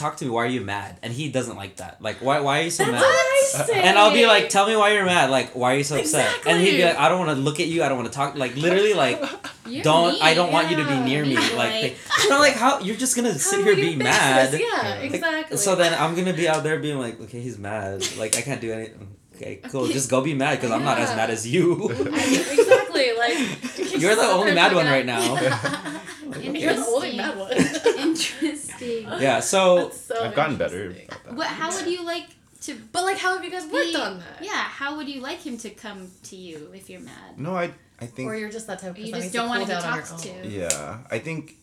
[0.00, 0.30] talk to me.
[0.30, 0.98] Why are you mad?
[1.02, 2.00] And he doesn't like that.
[2.02, 3.00] Like, why why are you so That's mad?
[3.02, 3.82] what I uh, uh, say.
[3.82, 5.30] And I'll be like, tell me why you're mad.
[5.30, 6.28] Like, why are you so upset?
[6.46, 7.82] And he'd be like, I don't want to look at you.
[7.82, 8.34] I don't want to talk.
[8.36, 9.22] Like, literally, like,
[9.66, 10.20] You're don't.
[10.22, 11.36] I don't want you to be near me.
[11.36, 14.50] Like- Like, you know, like how you're just gonna sit here being mad.
[14.50, 14.60] this?
[14.60, 15.56] Yeah, Like, exactly.
[15.56, 18.02] So then I'm gonna be out there being like, okay, he's mad.
[18.18, 19.16] Like I can't do anything.
[19.36, 19.86] Okay, cool.
[19.86, 21.88] Just go be mad because I'm not as mad as you.
[21.90, 22.79] exactly.
[23.18, 25.20] Like You're the only mad one right now.
[26.40, 27.52] You're the only mad one.
[27.98, 29.02] Interesting.
[29.18, 29.40] Yeah.
[29.40, 31.08] So so I've gotten better interesting.
[31.08, 31.34] about that.
[31.34, 31.46] What?
[31.48, 32.26] How would you like
[32.62, 32.76] to?
[32.92, 34.42] But like, how have you guys worked on that?
[34.42, 34.52] Yeah.
[34.52, 37.38] How would you like him to come to you if you're mad?
[37.38, 37.70] No, I
[38.00, 39.08] I think Or you're just that type of person.
[39.14, 40.48] You just don't want to be down on talked your to.
[40.48, 41.56] yeah, I think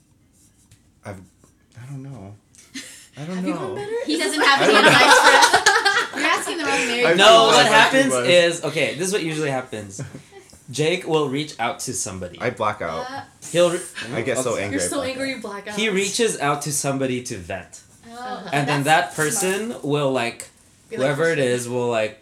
[1.05, 1.19] I've
[1.81, 2.35] I don't know.
[3.19, 3.77] I don't Have know.
[3.77, 4.01] you?
[4.05, 6.15] He doesn't have I any don't advice for us.
[6.15, 8.93] You're asking the wrong married no, what happens is okay.
[8.95, 10.01] This is what usually happens.
[10.69, 12.39] Jake will reach out to somebody.
[12.41, 13.09] I black out.
[13.09, 13.71] Uh, He'll.
[13.71, 13.79] Re-
[14.13, 14.79] I get so angry.
[14.79, 15.35] You're so angry out.
[15.35, 15.75] you black out.
[15.75, 19.85] He reaches out to somebody to vent, oh, and then that person smart.
[19.85, 20.49] will like
[20.89, 22.21] like, whoever it "Oh, shit." is will like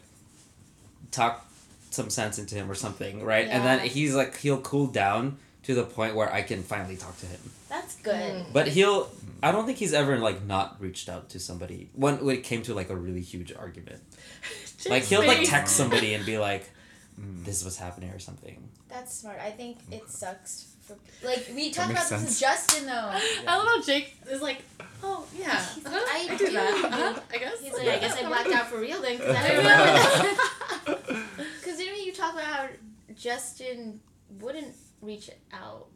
[1.12, 1.46] talk
[1.90, 3.48] some sense into him or something, right?
[3.48, 7.18] And then he's like he'll cool down to the point where I can finally talk
[7.20, 7.40] to him.
[7.70, 8.14] That's good.
[8.14, 8.54] Mm.
[8.54, 9.10] But he'll
[9.42, 12.62] I don't think he's ever like not reached out to somebody when when it came
[12.64, 14.02] to like a really huge argument.
[14.88, 16.70] Like he'll like text somebody and be like,
[17.20, 17.46] Mm.
[17.46, 18.70] "This is what's happening" or something.
[18.90, 19.40] That's smart.
[19.40, 20.72] I think it sucks.
[20.82, 20.96] For,
[21.26, 22.94] like we That talked makes about this with Justin though.
[22.94, 24.62] I love how Jake is like,
[25.04, 26.54] oh yeah, He's uh-huh, like, I, I do do.
[26.54, 26.86] that.
[26.86, 27.60] Uh-huh, I guess.
[27.60, 31.16] He's like, I guess I blacked out for real then because I don't know.
[31.16, 31.22] know.
[31.60, 32.68] Because didn't you talk about how
[33.16, 34.00] Justin
[34.40, 35.88] wouldn't reach out?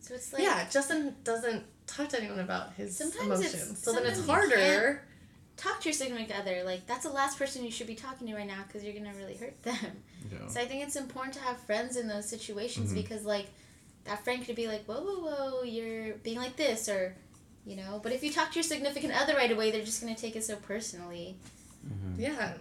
[0.00, 4.06] So it's like yeah, Justin doesn't talk to anyone about his Sometimes emotions, so then
[4.06, 5.02] it's sometimes you harder.
[5.58, 6.62] Talk to your significant other.
[6.64, 9.12] Like that's the last person you should be talking to right now because you're gonna
[9.18, 9.76] really hurt them.
[10.32, 10.48] Yeah.
[10.48, 12.94] So I think it's important to have friends in those situations Mhm.
[12.96, 13.46] because like
[14.04, 17.14] that friend could be like, whoa, whoa, whoa, you're being like this or.
[17.66, 20.14] You know, but if you talk to your significant other right away, they're just gonna
[20.14, 21.36] take it so personally.
[22.16, 22.54] Yeah.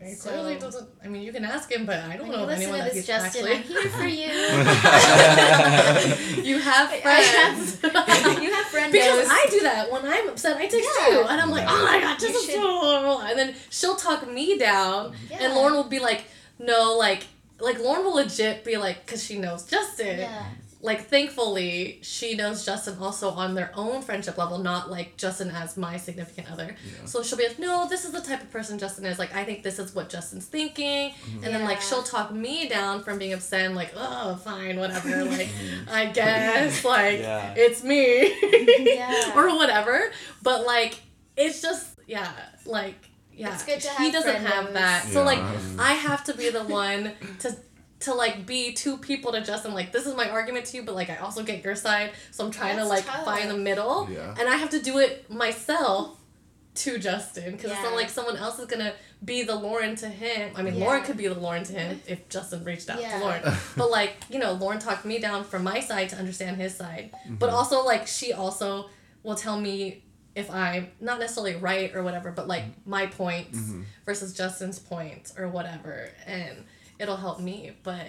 [0.00, 0.88] He So- clearly doesn't.
[1.04, 2.84] I mean, you can ask him, but I don't know you of listen anyone to
[2.84, 3.56] that this, he's Justin, actually.
[3.56, 4.26] I'm here for you.
[6.44, 7.82] you have I- I friends.
[8.42, 8.92] you have friends.
[8.92, 10.56] Because I do that when I'm upset.
[10.56, 11.08] I text Yeah.
[11.10, 12.58] you, and I'm like, "Oh my god, You just should-
[13.28, 15.38] and then she'll talk me down, Yeah.
[15.42, 16.24] and Lauren will be like,
[16.58, 17.24] "No, like,
[17.60, 20.18] like Lauren will legit be like, because she knows Justin.
[20.20, 20.44] Yeah.
[20.80, 25.76] Like, thankfully, she knows Justin also on their own friendship level, not like Justin as
[25.76, 26.76] my significant other.
[26.86, 27.04] Yeah.
[27.04, 29.18] So she'll be like, "No, this is the type of person Justin is.
[29.18, 31.44] Like, I think this is what Justin's thinking." Mm-hmm.
[31.44, 35.24] And then like she'll talk me down from being upset, and like, "Oh, fine, whatever."
[35.24, 35.48] Like,
[35.90, 37.54] I guess like Yeah.
[37.56, 38.34] it's me.
[38.94, 39.32] Yeah.
[39.36, 40.12] or whatever.
[40.42, 41.00] But like
[41.36, 42.30] it's just yeah,
[42.66, 42.94] like
[43.32, 43.52] yeah.
[43.52, 44.74] It's good to he doesn't friend have knows.
[44.74, 45.04] that.
[45.08, 45.40] So like
[45.78, 47.56] I have to be the one to
[48.00, 50.94] to like be two people to Justin like this is my argument to you but
[50.94, 53.24] like I also get your side so I'm trying to like tough.
[53.24, 54.34] find the middle Yeah.
[54.38, 56.16] and I have to do it myself
[56.76, 57.88] to Justin because it's Yeah.
[57.88, 58.92] not like someone else is gonna
[59.24, 60.52] be the Lauren to him.
[60.54, 60.84] I mean, Yeah.
[60.84, 63.18] Lauren could be the Lauren to him if Justin reached out Yeah.
[63.18, 63.42] to Lauren.
[63.76, 67.10] But like, you know, Lauren talked me down from my side to understand his side.
[67.28, 67.56] But Mm-hmm.
[67.56, 68.90] also like she also
[69.24, 70.04] will tell me
[70.36, 73.82] if I'm not necessarily right or whatever, but like my points Mm-hmm.
[74.06, 76.10] versus Justin's points or whatever.
[76.26, 76.64] And
[76.98, 77.72] it'll help me.
[77.82, 78.06] But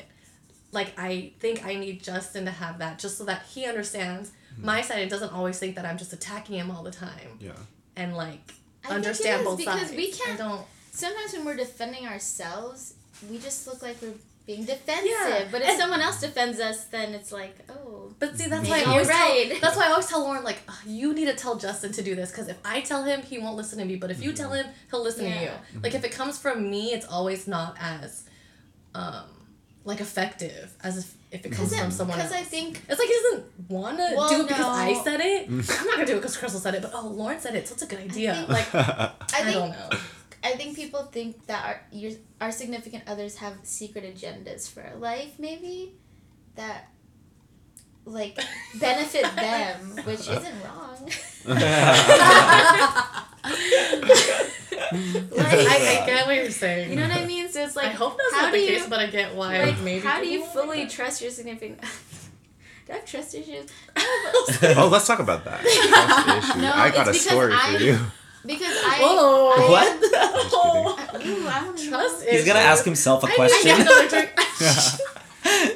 [0.72, 4.66] like I think I need Justin to have that just so that he understands Mm-hmm.
[4.66, 7.52] my side and doesn't always think that I'm just attacking him all the time Yeah.
[7.96, 8.52] and like
[8.84, 9.92] I think understand it is both because sides.
[9.96, 10.66] we can't- I don't.
[10.92, 12.96] Sometimes when we're defending ourselves,
[13.30, 14.14] we just look like we're
[14.48, 15.06] being defensive.
[15.08, 18.12] Yeah, But if and- someone else defends us, then it's like, oh.
[18.18, 19.50] But see, that's why I always right.
[19.52, 19.60] tell.
[19.62, 22.32] That's why I always tell Lauren like, you need to tell Justin to do this
[22.32, 23.98] because if I tell him, he won't listen to me.
[23.98, 25.36] But if you tell him, he'll listen to you.
[25.36, 25.58] Yeah.
[25.84, 28.24] Like if it comes from me, it's always not as,
[28.96, 29.26] um,
[29.86, 32.32] like effective as if, if it comes Because from someone else.
[32.32, 34.70] I think It's like he doesn't want to Well, do it because no.
[34.70, 35.48] I said it.
[35.50, 36.82] I'm not gonna do it because Crystal said it.
[36.82, 38.36] But oh, Lauren said it, so it's a good idea.
[38.36, 39.90] think- like I I, don't know.
[40.44, 42.12] I think people think that our your
[42.42, 45.94] our significant others have secret agendas for our life, maybe
[46.56, 46.90] that
[48.06, 48.38] like
[48.80, 51.10] benefit them, which isn't wrong.
[55.32, 56.90] like, I, I get what you're saying.
[56.92, 57.50] you know what I mean?
[57.50, 59.36] So it's like I hope that's how not the do case, you- but I get
[59.36, 59.64] why.
[59.64, 61.82] like maybe how do you people like fully trust your significant
[62.88, 63.70] do I have trust issues?
[64.78, 65.62] oh, let's talk about that.
[65.62, 66.62] Trust issue.
[66.62, 68.00] No, I got a because story I'm- for you.
[68.46, 69.52] Because I Whoa!
[69.52, 71.26] I- What?
[71.26, 71.90] Ooh, I wanna know.
[71.90, 73.72] Trust He's gonna ask himself a question.
[73.78, 74.34] need another drink.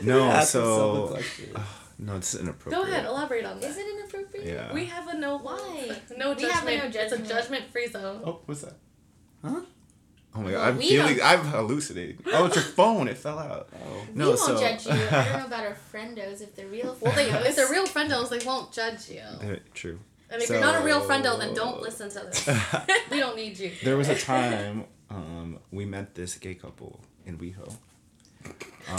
[0.04, 1.18] No, Ask so
[2.00, 2.72] no, it's inappropriate.
[2.86, 3.70] Go ahead, elaborate on that.
[3.70, 4.46] Is it inappropriate?
[4.48, 4.74] Yeah.
[4.74, 5.38] We have a no.
[5.40, 5.92] Why?
[6.18, 6.94] No We have a judgment.
[6.96, 8.22] no It's a judgment-free zone.
[8.26, 8.74] Oh, what's that?
[9.44, 9.62] Huh?
[10.36, 11.18] Oh my god, Well, I'm feeling.
[11.18, 12.18] don't- I'm hallucinating.
[12.34, 13.08] Oh, it's your phone.
[13.08, 13.70] It fell out.
[13.76, 14.06] Oh.
[14.16, 14.92] No, we won't so judge you.
[14.94, 17.46] I don't know about our friendos if they're real Well, they, friendos.
[17.46, 19.20] if they're real friendos, they won't judge you.
[19.22, 20.00] Uh, True.
[20.32, 22.48] And if you're not a real friendo, then don't listen to this.
[23.12, 23.72] we don't need you.
[23.84, 27.76] There was a time um, we met this gay couple in WeHo.
[28.90, 28.98] Um,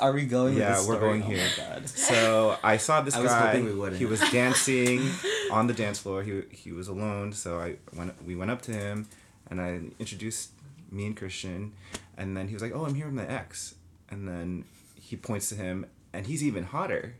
[0.00, 0.54] Are we going?
[0.54, 1.46] with Yeah, we're going Oh here.
[1.86, 3.46] So I saw this I guy.
[3.48, 3.96] hoping we.
[3.96, 5.08] He was dancing
[5.52, 6.22] on the dance floor.
[6.22, 7.32] He he was alone.
[7.32, 8.14] So I went.
[8.26, 9.06] We went up to him,
[9.50, 10.50] and I introduced
[10.90, 11.72] me and Christian,
[12.16, 13.74] and then he was like, "Oh, I'm here with my ex,"
[14.10, 14.64] and then
[14.94, 17.14] he points to him, and he's even hotter.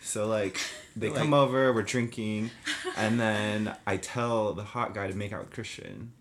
[0.00, 0.58] So like
[0.94, 2.50] they Like- come over, we're drinking,
[2.96, 6.12] and then I tell the hot guy to make out with Christian.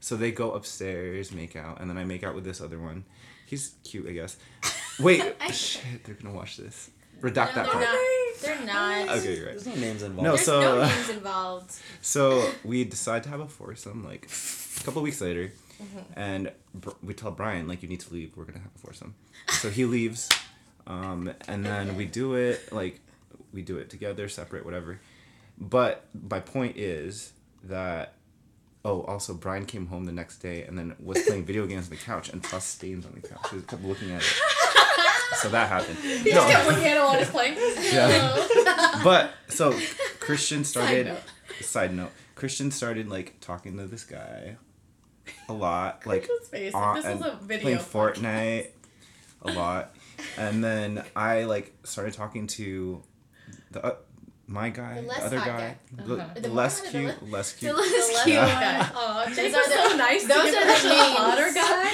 [0.00, 3.04] So they go upstairs, make out, and then I make out with this other one.
[3.46, 4.36] He's cute, I guess.
[4.98, 5.22] Wait,
[5.52, 6.90] shit, they're gonna watch this.
[7.20, 7.80] Redact that part.
[7.84, 7.98] not.
[8.44, 9.08] They're not.
[9.18, 9.54] Okay, you're right.
[9.60, 10.24] There's no names involved.
[10.24, 11.72] No, There's so- no names involved.
[12.02, 14.28] So we decide to have a foursome like
[14.80, 15.98] a couple weeks later, Mm-hmm.
[16.20, 18.36] and Br- we tell Brian like you need to leave.
[18.36, 19.14] We're gonna have a foursome.
[19.48, 20.28] So he leaves,
[20.86, 23.00] um, and then we do it like
[23.52, 25.00] we do it together, separate, whatever.
[25.58, 27.32] But my point is
[27.64, 28.14] that
[28.84, 31.90] oh, also Brian came home the next day and then was playing video games on
[31.90, 33.40] the couch and saw stains on the couch.
[33.50, 34.32] He kept looking at it.
[35.36, 35.98] So that happened.
[36.24, 37.92] He just kept looking at it while he's.
[37.92, 39.00] Yeah.
[39.04, 39.78] but so
[40.20, 41.18] Christian started note.
[41.60, 42.10] side note.
[42.34, 44.56] Christian started like talking to this guy
[45.48, 46.74] a lot, like Christian's face.
[46.74, 48.14] on- This is a video playing podcast.
[48.22, 48.66] Fortnite
[49.42, 49.94] a lot,
[50.38, 53.02] and then I like started talking to
[53.70, 53.94] the uh,
[54.46, 55.76] my guy, The the, other guy, guy.
[56.04, 56.34] the, Uh-huh.
[56.34, 57.76] the The less more- the cute, le- less The cute.
[57.76, 58.78] less Cute cute guy.
[58.78, 58.90] one.
[58.94, 60.22] Aw, Those Jake's are so nice.
[60.22, 61.16] to those are the a names.
[61.16, 61.90] hotter guy.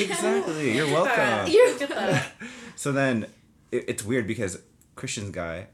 [0.00, 0.76] Exactly.
[0.76, 1.52] You're welcome.
[1.52, 2.32] You're Look at that.
[2.80, 3.26] So then
[3.70, 4.58] it, it's weird because
[4.96, 5.66] Christian's guy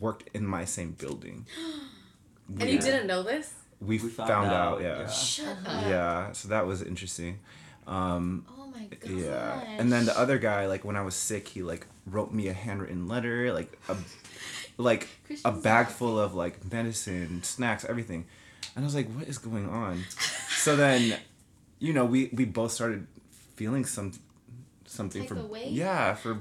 [0.00, 1.46] worked in my same building.
[2.58, 3.54] And you didn't know this?
[3.78, 4.98] We, We found, found out, out, yeah.
[5.02, 5.06] yeah.
[5.06, 6.32] Shut yeah.
[6.32, 7.38] so that was interesting.
[7.86, 9.08] Um, Oh my god.
[9.08, 9.60] yeah.
[9.78, 12.52] And then the other guy, like when I was sick, he like wrote me a
[12.52, 13.96] handwritten letter, like a
[14.76, 15.06] like
[15.44, 18.26] a bag full of like medicine, snacks, everything.
[18.74, 20.02] And I was like, what is going on?
[20.58, 21.16] so then,
[21.78, 23.06] you know, we we both started
[23.54, 24.10] feeling some
[24.90, 25.68] something Type for of way?
[25.68, 26.40] yeah for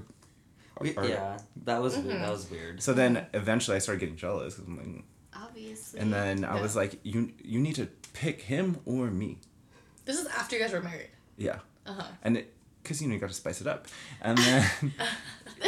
[0.81, 2.07] We- or- yeah, that was Mm-hmm.
[2.07, 2.21] weird.
[2.21, 2.81] That was weird.
[2.81, 5.03] So then eventually I started getting jealous 'cause I'm like,
[5.35, 5.99] Obviously.
[5.99, 6.61] and then I Yeah.
[6.61, 9.39] was like, you you need to pick him or me.
[10.05, 11.09] This is after you guys were married.
[11.37, 11.59] Yeah.
[11.85, 12.07] Uh huh.
[12.23, 12.53] And it,
[12.83, 13.87] cause you know you got to spice it up,
[14.21, 14.69] and then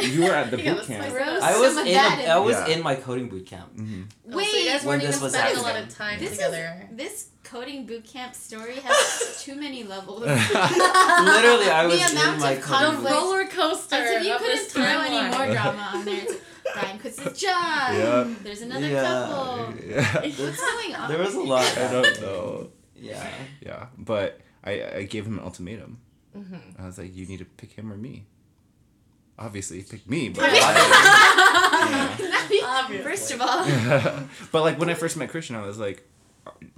[0.02, 1.04] you were at the boot camp.
[1.04, 1.42] spice it up.
[1.42, 2.74] I was in that a, in I was Yeah.
[2.76, 3.76] in my coding boot camp.
[3.76, 4.02] Mm-hmm.
[4.32, 6.88] Oh, Wait, so you guys weren't this even spending a lot of time this together.
[6.90, 10.20] is this coding boot camp story has too many levels.
[10.22, 13.14] Literally, I was The in amount my of coding conflict.
[13.14, 13.22] boot.
[13.22, 13.96] roller coaster.
[13.96, 16.22] As if you of couldn't this throw any more drama on there.
[16.24, 16.34] It's
[16.74, 17.92] Brian quits his job.
[17.92, 18.26] Yep.
[18.44, 19.02] There's another Yeah.
[19.02, 19.74] couple.
[19.86, 20.20] Yeah.
[20.22, 21.08] What's going on?
[21.10, 21.66] There was a lot.
[21.78, 22.70] I don't know.
[22.96, 23.28] Yeah.
[23.60, 26.00] Yeah, but I I gave him an ultimatum.
[26.36, 26.82] Mm-hmm.
[26.82, 28.24] I was like, you need to pick him or me.
[29.38, 30.44] Obviously, he picked me, but
[32.64, 32.98] Obviously.
[33.02, 33.66] First of all,
[34.52, 36.06] but like when I first met Christian, I was like,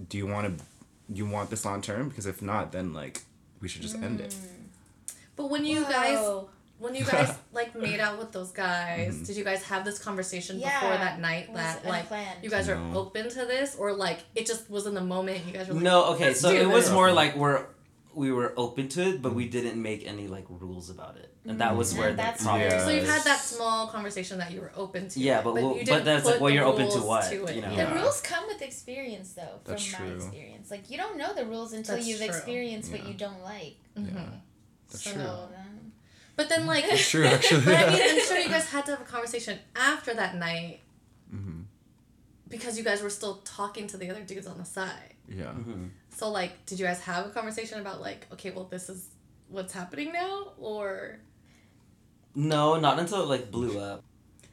[0.09, 0.65] do you want to,
[1.13, 2.09] you want this long term?
[2.09, 3.23] Because if not, then like
[3.61, 4.35] we should just end it.
[5.37, 6.45] But when you guys
[6.79, 9.25] when you guys like made out with those guys, Mm-hmm.
[9.25, 10.81] did you guys have this conversation Yeah.
[10.81, 12.43] before that night Was that like unplanned.
[12.43, 12.99] you guys are No.
[13.01, 15.83] open to this or like it just was in the moment you guys were like
[15.85, 17.65] No, okay, Let's so do it was more like we're
[18.17, 21.61] we were open to it, but we didn't make any like rules about it, and
[21.61, 22.69] that was Mm, where the that's problem.
[22.71, 22.85] Yeah.
[22.85, 25.21] So you've had that small conversation that you were open to.
[25.21, 27.75] Yeah, but we'll- you but that's like, well, you're open to what, to you know?
[27.75, 30.15] The rules come with experience, though, from That's my true.
[30.17, 30.71] experience.
[30.71, 32.27] Like, you don't know the rules until That's you've true.
[32.29, 33.77] experienced what you don't like.
[33.99, 34.41] Mhm.
[34.91, 35.23] That's So- true.
[35.23, 35.93] um,
[36.37, 37.65] But then like That's true, actually.
[37.65, 40.81] But I mean, I'm sure you guys had to have a conversation after that night
[41.31, 41.61] hmm
[42.49, 45.15] because you guys were still talking to the other dudes on the side.
[45.29, 45.47] Yeah.
[45.47, 45.91] Mhm.
[46.15, 49.09] So like, did you guys have a conversation about like, okay, well, this is
[49.49, 51.19] what's happening now, or
[52.35, 54.03] No, not until it like blew up.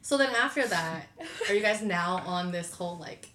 [0.02, 1.06] so then after that,
[1.48, 3.28] are you guys now on this whole like,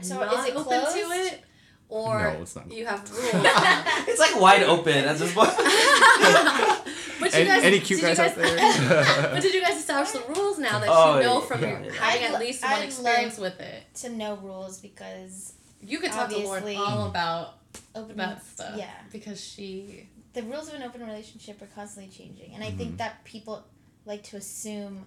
[0.00, 1.40] So not is it open to it,
[1.88, 3.30] or No, it's not you have rules?
[4.08, 5.50] It's like wide open at this point.
[7.20, 10.22] but you guys, any cute did you guys out but did you guys establish the
[10.34, 11.92] rules now that Oh, you know yeah, from yeah, yeah.
[11.92, 13.94] having I'd at least one I'd experience love- with it?
[13.96, 15.52] to know rules because
[15.82, 17.54] You could talk to Lauren all about
[17.94, 18.74] open that stuff.
[18.76, 20.08] yeah Because she.
[20.32, 22.76] the rules of an open relationship are constantly changing and i Mhm.
[22.78, 23.64] think that people
[24.06, 25.06] like to assume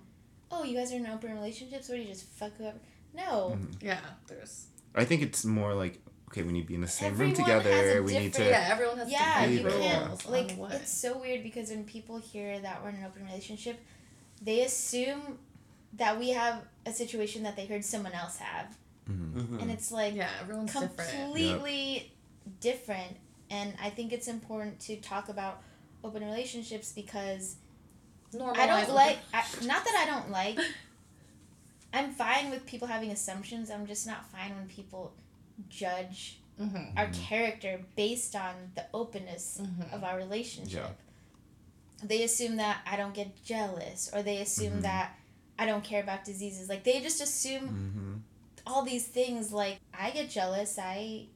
[0.51, 2.77] oh you guys are in an open relationship so what do you just fuck whoever
[3.13, 3.81] no Mhm.
[3.83, 4.65] Yeah, there's.
[4.95, 5.99] I think it's more like
[6.29, 8.03] okay, we need to be in the same Everyone room has a together.
[8.03, 8.43] We need to.
[8.43, 10.07] Yeah, everyone has yeah different you Yeah.
[10.07, 10.71] can't like what.
[10.73, 13.77] it's so weird because when people hear that we're in an open relationship
[14.41, 15.37] they assume
[15.93, 18.75] that we have a situation that they heard someone else have
[19.09, 19.33] Mhm.
[19.33, 19.61] Mhm.
[19.61, 20.97] and it's like yeah, everyone's different.
[21.11, 22.11] completely
[22.61, 23.17] different
[23.49, 25.61] and i think it's important to talk about
[26.03, 27.55] open relationships because
[28.33, 30.57] Normalize i don't open- like I, not that i don't like
[31.95, 33.69] I'm fine with people having assumptions.
[33.69, 35.13] I'm just not fine when people
[35.69, 36.97] judge Mm-hmm.
[36.97, 39.93] our character based on the openness Mhm.
[39.93, 40.73] of our relationship.
[42.01, 42.07] Yeah.
[42.07, 44.81] They assume that I don't get jealous, or they assume Mhm.
[44.83, 45.15] that
[45.57, 46.69] I don't care about diseases.
[46.69, 48.12] Like they just assume Mm-hmm.
[48.65, 49.51] All these things.
[49.51, 50.77] Like I get jealous.
[50.79, 51.27] I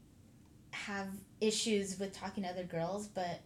[0.72, 1.08] have
[1.42, 3.40] issues with talking to other girls, but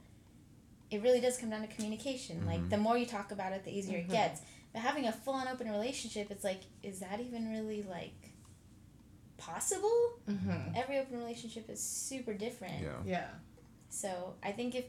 [0.90, 2.46] it really does come down to communication.
[2.46, 2.70] Like Mhm.
[2.70, 4.06] the more you talk about it, the easier Mhm.
[4.06, 4.42] it gets.
[4.74, 8.14] But having a full and open relationship, it's like, is that even really like
[9.38, 10.14] possible?
[10.30, 10.76] Mm-hmm.
[10.76, 12.82] Every open relationship is super different.
[12.84, 13.02] Yeah.
[13.06, 13.30] Yeah.
[13.90, 14.86] So I think if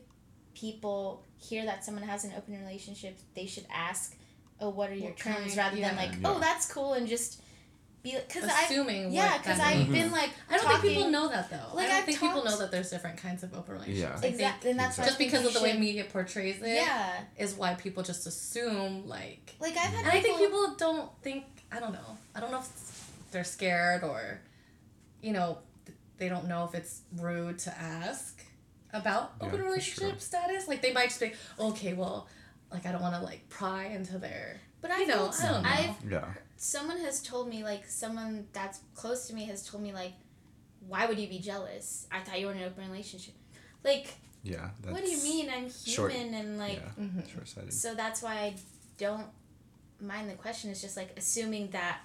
[0.55, 4.17] people hear that someone has an open relationship, they should ask,
[4.61, 6.29] "Oh, what are your What terms?" kind- rather than like, Yeah.
[6.31, 7.42] "Oh, that's cool," and just
[8.03, 9.93] be because I've, yeah because I've means.
[9.93, 11.75] been like I don't talking, think people know that though.
[11.75, 14.21] Like, I don't I've think people know that there's different kinds of open relationships.
[14.23, 14.29] Yeah.
[14.29, 17.55] I exactly, and that's why Just because of the way media portrays it Yeah, is
[17.55, 19.55] why people just assume like.
[19.61, 21.45] like I've had And I think people don't think.
[21.71, 22.19] I don't know.
[22.35, 24.41] I don't know if they're scared or,
[25.23, 25.59] you know,
[26.19, 28.43] they don't know if it's rude to ask
[28.93, 30.19] about Yeah, open for relationship sure.
[30.21, 30.69] status.
[30.69, 32.29] Like they might just be, okay, well,
[32.71, 34.61] like I don't want to like pry into their.
[34.83, 35.69] but I you know, feel I don't know.
[35.71, 36.29] I've Yeah.
[36.65, 40.13] Someone has told me like someone that's close to me has told me like,
[40.87, 42.07] why would you be jealous?
[42.13, 43.35] I thought you were in an open relationship.
[43.85, 44.71] Like, Yeah.
[44.81, 45.47] That's what do you mean?
[45.51, 46.75] I'm human short- and like.
[46.77, 47.05] yeah.
[47.05, 47.29] Mhm.
[47.33, 47.73] Short sighted.
[47.73, 48.55] So that's why I
[48.97, 49.27] don't
[50.01, 50.71] mind the question.
[50.71, 51.99] It's just like assuming that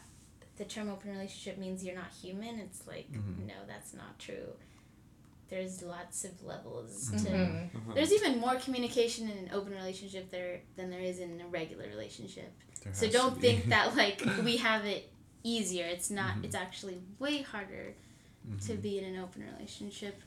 [0.57, 2.57] the term open relationship means you're not human.
[2.59, 3.45] It's like, Mhm.
[3.45, 4.53] no, that's not true.
[5.49, 7.29] There's lots of levels to.
[7.29, 7.93] Mhm.
[7.95, 11.87] There's even more communication in an open relationship there than there is in a regular
[11.87, 12.51] relationship.
[12.83, 15.09] There So don't think that like we have it
[15.43, 15.85] easier.
[15.85, 16.35] It's not.
[16.37, 16.45] Mhm.
[16.45, 17.93] It's actually way harder
[18.67, 18.81] to Mhm.
[18.81, 20.21] be in an open relationship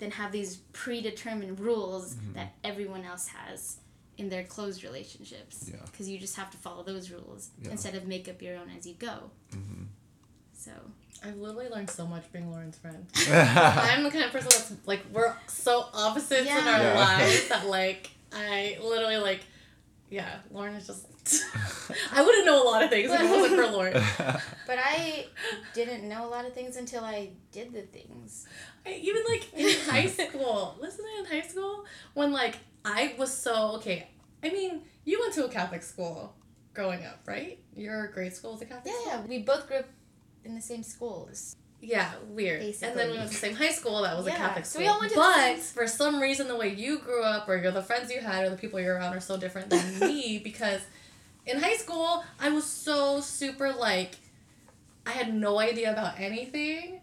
[0.00, 2.34] than have these predetermined rules Mhm.
[2.34, 3.78] that everyone else has
[4.16, 5.70] in their closed relationships.
[5.72, 5.80] Yeah.
[5.86, 7.70] Because you just have to follow those rules Yeah.
[7.70, 9.30] instead of make up your own as you go.
[10.64, 10.70] So
[11.22, 13.06] I've literally learned so much being Lauren's friend.
[13.28, 16.94] I'm the kind of person that's like we're so opposites in our Yeah.
[16.94, 19.40] lives that like I literally like
[20.10, 21.06] yeah, Lauren is just
[22.12, 23.92] I wouldn't know a lot of things if it wasn't for Lauren.
[24.66, 25.26] But I
[25.74, 28.46] didn't know a lot of things until I did the things.
[28.86, 31.84] I, even like in high school, listen in high school
[32.14, 34.08] when like I was so okay.
[34.42, 36.34] I mean, you went to a Catholic school
[36.74, 37.58] growing up, right?
[37.74, 39.22] Your grade school was a Catholic Yeah, school.
[39.22, 39.26] yeah.
[39.26, 39.86] We both grew up
[40.44, 41.56] in the same schools.
[41.80, 42.62] Yeah, weird.
[42.62, 44.70] And then we went to the same high school that was a Yeah, Catholic so
[44.78, 44.82] school.
[44.82, 47.60] we all went to the but for some reason, the way you grew up or
[47.70, 50.80] the friends you had or the people you're around are so different than me because
[51.46, 54.12] in high school, I was so super like,
[55.06, 57.00] I had no idea about anything.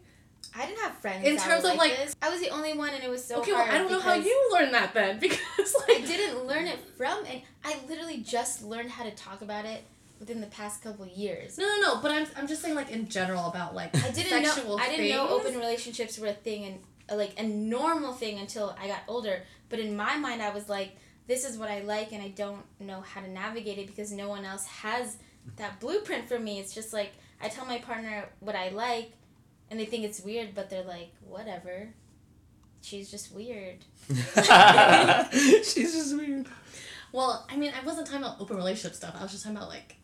[0.56, 1.26] I didn't have friends.
[1.28, 1.94] In terms of, like.
[2.22, 3.66] I was the only one, and it was so okay, well.
[3.70, 7.24] I don't know how you learned that then because like I didn't learn it from,
[7.26, 9.84] and I literally just learned how to talk about it
[10.22, 11.58] within the past couple years.
[11.58, 12.02] No, no, no.
[12.02, 14.50] But I'm, I'm just saying, like in general, about like I didn't know.
[14.50, 16.80] sexual I didn't know open relationships were a thing and
[17.12, 19.42] uh, like a normal thing until I got older.
[19.68, 20.96] But in my mind, I was like,
[21.28, 24.30] this is what I like, and I don't know how to navigate it because no
[24.30, 25.18] one else has
[25.58, 26.60] that blueprint for me.
[26.60, 29.12] It's just like I tell my partner what I like,
[29.72, 31.90] and they think it's weird, but they're like, whatever.
[32.84, 33.78] She's just weird.
[34.10, 36.48] She's just weird.
[37.12, 39.16] Well, I mean, I wasn't talking about open relationship stuff.
[39.18, 39.96] I was just talking about like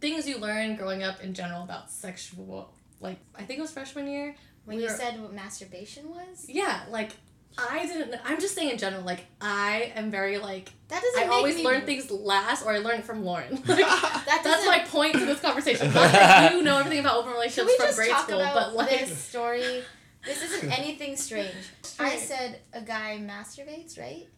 [0.00, 2.72] things you learn growing up in general about sexual.
[3.00, 4.34] Like I think it was freshman year.
[4.64, 7.12] When we you were- said what masturbation was, yeah, like
[7.56, 8.10] I didn't.
[8.12, 9.02] know- I'm just saying in general.
[9.02, 11.20] Like I am very like that doesn't.
[11.20, 13.56] I make always me, learn things last, or I learn it from Lauren.
[13.66, 15.86] Like, That that's my point to this conversation.
[15.94, 18.40] Not that you know everything about open Can relationships we from just grade talk school,
[18.40, 19.82] about but like this story?
[20.24, 21.54] This isn't anything strange.
[21.98, 24.28] I said a guy masturbates, right?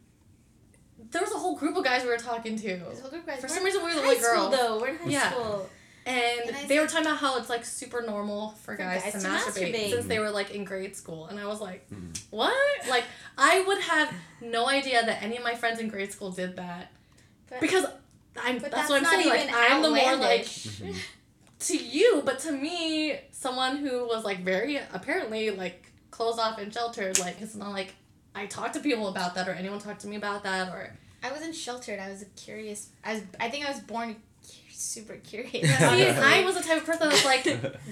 [1.10, 2.62] There was a whole group of guys we were talking to.
[2.68, 3.40] There's a whole group of guys.
[3.40, 4.56] For We're some reason, we were the high only school girls.
[4.56, 4.80] though.
[4.80, 5.30] We're in high Yeah.
[5.32, 5.70] school.
[6.06, 9.02] And, And I they were talking about how it's like super normal for, For guys,
[9.02, 9.90] guys to, to masturbate, masturbate.
[9.90, 11.26] since they were like in grade school.
[11.26, 12.18] And I was like, Mhm.
[12.30, 12.54] what?
[12.88, 13.04] Like,
[13.36, 16.90] I would have no idea that any of my friends in grade school did that.
[17.48, 17.84] But- because
[18.36, 19.28] I'm, But that's, that's, what I'm saying.
[19.28, 20.66] Like, even I'm the more like, outlandish.
[20.66, 20.96] Mhm.
[21.60, 26.72] to you, but to me, someone who was like very apparently like closed off and
[26.72, 27.94] sheltered, like, it's not like
[28.34, 30.96] I talked to people about that or anyone talked to me about that or.
[31.22, 31.98] I wasn't sheltered.
[32.00, 32.88] I was a curious.
[33.04, 33.22] I was.
[33.38, 34.16] I think I was born
[34.72, 35.52] super curious.
[35.78, 35.84] See.
[35.84, 37.46] I was the type of person that's like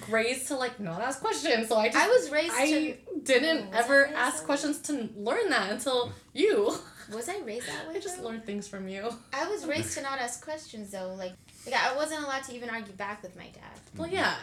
[0.08, 2.96] raised to like not ask questions, so I just I was raised I to.
[3.24, 6.72] didn't Oh, was ever I ask questions to learn that until you.
[7.12, 7.96] Was I raised that way?
[7.96, 8.28] I just though?
[8.28, 9.10] learned things from you.
[9.34, 11.14] I was raised to not ask questions though.
[11.18, 11.32] Like,
[11.66, 13.78] like I wasn't allowed to even argue back with my dad.
[13.96, 14.36] Well, yeah,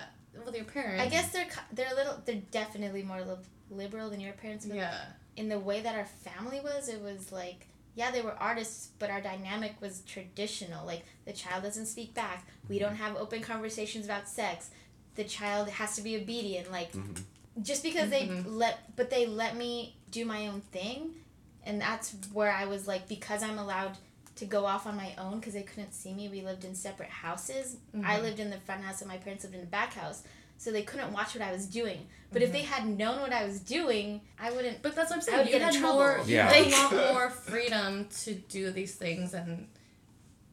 [0.45, 1.01] with your parents.
[1.03, 2.21] I guess they're they're a little.
[2.23, 3.23] They're definitely more
[3.71, 4.67] liberal than your parents.
[4.67, 4.93] But Yeah.
[5.37, 7.67] In the way that our family was, it was like
[7.97, 10.85] yeah, they were artists, but our dynamic was traditional.
[10.85, 12.45] Like the child doesn't speak back.
[12.67, 14.69] We don't have open conversations about sex.
[15.15, 16.69] The child has to be obedient.
[16.71, 17.23] Like Mhm.
[17.61, 21.15] just because they let, but they let me do my own thing,
[21.63, 23.97] and that's where I was like, because I'm allowed
[24.35, 26.27] to go off on my own because they couldn't see me.
[26.27, 27.77] We lived in separate houses.
[28.03, 28.21] I Mhm.
[28.23, 30.23] lived in the front house, and my parents lived in the back house.
[30.57, 32.07] So they couldn't watch what I was doing.
[32.31, 32.67] But if they mm-hmm.
[32.87, 34.81] had known what I was doing, I wouldn't.
[34.81, 35.37] But that's what I'm I saying.
[35.37, 35.99] would You get in had trouble.
[35.99, 36.51] more, Yeah.
[36.51, 39.67] had a lot more freedom to do these things, and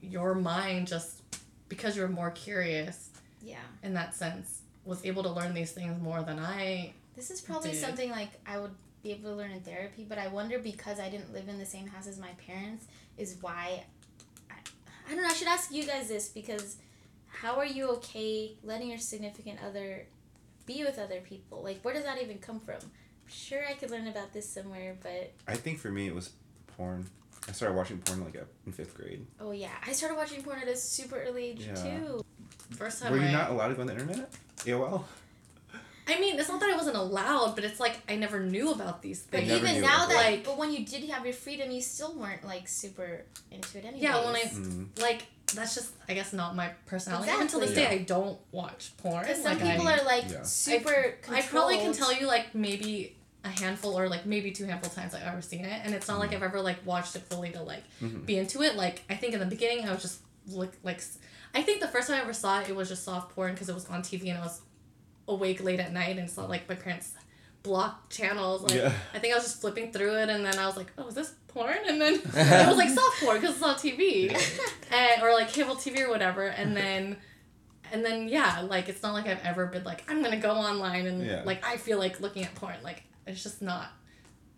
[0.01, 1.23] your mind just
[1.69, 3.11] because you're more curious
[3.43, 3.57] Yeah.
[3.83, 6.93] in that sense was able to learn these things more than I.
[7.17, 7.81] This is probably Did.
[7.81, 11.09] something like I would be able to learn in therapy, but I wonder because I
[11.09, 12.87] didn't live in the same house as my parents
[13.19, 13.85] is why.
[14.51, 14.55] I,
[15.09, 15.29] I don't know.
[15.29, 16.77] I should ask you guys this because
[17.33, 20.07] how are you okay letting your significant other
[20.67, 21.63] be with other people?
[21.63, 22.77] Like, where does that even come from?
[22.77, 26.31] I'm sure I could learn about this somewhere, but I think for me it was
[26.77, 27.09] porn.
[27.49, 29.27] I started watching porn like in fifth grade.
[29.41, 31.75] oh yeah, I started watching porn at a super early age Yeah.
[31.99, 32.25] too.
[32.77, 34.33] First time Were you I, not allowed to go on the internet?
[34.59, 35.03] AOL.
[36.09, 39.03] I mean, it's not that I wasn't allowed, but it's like I never knew about
[39.03, 39.49] these things.
[39.49, 42.45] never even now that, Like- but when you did have your freedom, you still weren't
[42.45, 44.03] like super into it anyway.
[44.03, 45.01] Yeah, when I Mm.
[45.01, 45.23] like
[45.55, 47.31] that's just I guess not my personality.
[47.31, 47.97] Even to this Exactly.
[47.99, 49.23] day, I don't watch porn.
[49.23, 50.43] Because some Like, people I, are like Yeah.
[50.45, 51.19] super.
[51.31, 55.15] I probably can tell you like maybe a handful or like maybe two handful times
[55.15, 57.63] I've ever seen it, and it's not like I've ever like watched it fully to
[57.63, 58.25] like Mhm.
[58.27, 58.77] be into it.
[58.77, 61.01] Like I think in the beginning I was just look like
[61.55, 63.69] I think the first time I ever saw it, it was just soft porn because
[63.69, 64.61] it was on TV and I was
[65.29, 67.15] awake late at night and saw like my parents
[67.63, 68.63] block channels.
[68.63, 68.93] Like Yeah.
[69.15, 71.15] I think I was just flipping through it and then I was like, oh, is
[71.15, 71.77] this porn?
[71.87, 74.31] And then it was like soft porn because it's on TV,
[74.93, 76.47] and or like cable TV or whatever.
[76.47, 77.17] And then,
[77.93, 81.07] and then yeah, like it's not like I've ever been like I'm gonna go online
[81.07, 81.43] and Yeah.
[81.45, 82.77] like I feel like looking at porn.
[82.83, 83.89] Like it's just not.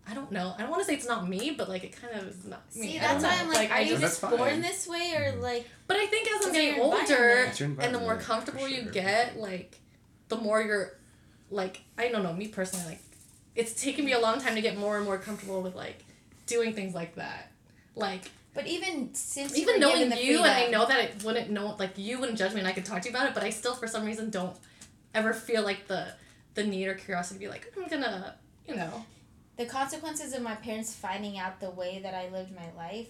[0.07, 0.53] I don't know.
[0.55, 2.61] I don't want to say it's not me, but like it kind of is not
[2.75, 2.93] me.
[2.93, 3.39] See, that's why.
[3.39, 4.61] I'm like, I are you just- just born fine.
[4.61, 5.41] this way, or mm-hmm.
[5.41, 5.67] like?
[5.87, 7.49] but I think as I'm getting older environment.
[7.49, 9.79] It's your and the more environment, for comfortable you get, like
[10.27, 10.93] the more you're
[11.49, 13.01] like I don't know, me personally, like
[13.55, 16.03] it's taken me a long time to get more and more comfortable with like
[16.45, 17.51] doing things like that.
[17.95, 21.97] Like But even since even knowing you and I know that it wouldn't know like
[21.97, 23.73] you wouldn't judge me and I could talk to you about it, but I still
[23.73, 24.55] for some reason don't
[25.13, 26.07] ever feel like the
[26.55, 28.35] the need or curiosity to be like, I'm gonna
[28.67, 29.05] you know.
[29.57, 33.07] the consequences of my parents finding out the way that I lived my life.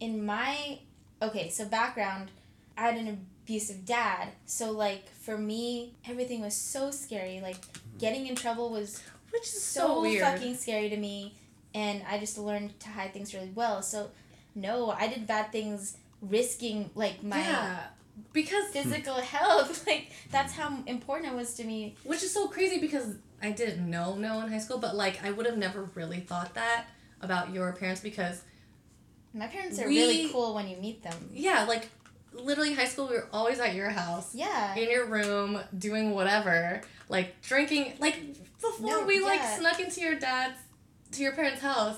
[0.00, 0.78] In my
[1.20, 2.30] okay, so background,
[2.76, 7.40] I had an abusive dad, so like for me, everything was so scary.
[7.40, 7.98] Like mm-hmm.
[7.98, 10.22] getting in trouble was Which is so, so, weird.
[10.22, 11.34] fucking scary to me
[11.74, 13.82] and I just learned to hide things really well.
[13.82, 14.10] So
[14.54, 17.80] no, I did bad things risking like my yeah.
[18.32, 19.86] Because physical health.
[19.86, 21.96] Like that's how important it was to me.
[22.04, 25.30] Which is so crazy because I didn't know no in high school, but like I
[25.30, 26.84] would have never really thought that
[27.20, 28.42] about your parents because
[29.34, 31.30] My parents are We- really cool when you meet them.
[31.32, 31.88] yeah, like
[32.34, 34.34] literally high school we were always at your house.
[34.34, 34.74] Yeah.
[34.74, 37.94] In your room, doing whatever, like drinking.
[37.98, 38.16] Like
[38.60, 40.56] before No, we like snuck into your dad's,
[41.12, 41.96] to your parents' house,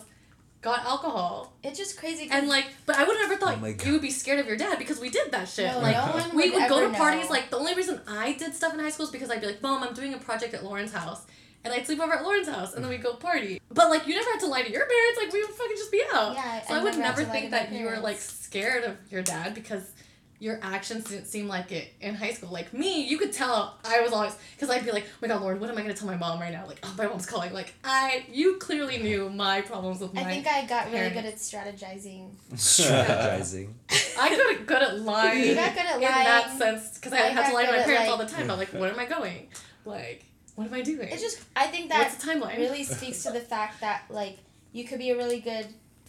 [0.62, 2.66] got alcohol, It's just crazy and like.
[2.86, 4.98] But I would have never thought Oh you would be scared of your dad because
[4.98, 5.70] we did that shit.
[5.72, 7.24] no, like no one we would, would go ever to parties.
[7.26, 7.30] know.
[7.30, 9.62] Like the only reason I did stuff in high school is because I'd be like,
[9.62, 11.22] "Mom, I'm doing a project at Lauren's house,"
[11.64, 13.60] and I'd sleep over at Lauren's house, and then we'd go party.
[13.70, 15.20] But like, you never had to lie to your parents.
[15.22, 16.34] Like we would fucking just be out.
[16.34, 19.22] Yeah, So I I, would never never think that you were like scared of your
[19.22, 19.92] dad because
[20.38, 22.50] your actions didn't seem like it in high school.
[22.50, 25.42] Like me, you could tell I was always because I'd be like, "Oh my god,
[25.42, 27.52] Lord, what am I gonna tell my mom right now?" Like, "Oh, my mom's calling."
[27.52, 30.22] Like I, you clearly knew my problems with my.
[30.22, 32.30] I think I got really good at strategizing.
[32.54, 33.72] Strategizing.
[34.18, 35.44] I got good at lying.
[35.44, 37.72] You got good at lying in that sense because I, I had to lie to
[37.72, 38.50] my at, parents all the time.
[38.50, 39.48] I'm like, where am I going?
[39.84, 40.24] Like,
[40.56, 41.08] what am I doing?
[41.08, 42.58] It's just I think that What's the timeline?
[42.58, 44.38] really speaks to the fact that like
[44.72, 45.66] you could be a really good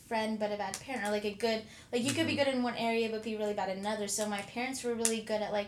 [0.08, 2.62] friend but a bad parent or like a good like you could be good in
[2.64, 5.52] one area but be really bad in another so my parents were really good at
[5.52, 5.68] like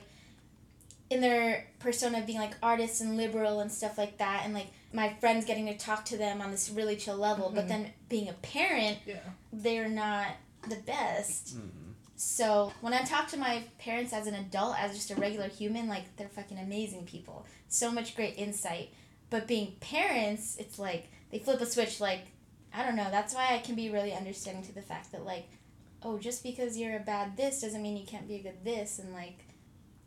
[1.10, 5.14] in their persona being like artists and liberal and stuff like that and like my
[5.20, 7.68] friends getting to talk to them on this really chill level but Mhm.
[7.70, 9.16] then being a parent yeah.
[9.54, 10.28] they're not
[10.68, 11.56] the best
[12.20, 15.88] so when I talk to my parents as an adult, as just a regular human,
[15.88, 17.46] like they're fucking amazing people.
[17.68, 18.90] So much great insight.
[19.30, 22.02] But being parents, it's like they flip a switch.
[22.02, 22.22] Like
[22.74, 23.07] I don't know.
[23.09, 25.47] That's why I can be really understanding to the fact that like,
[26.03, 28.99] oh, just because you're a bad this doesn't mean you can't be a good this.
[28.99, 29.39] And like,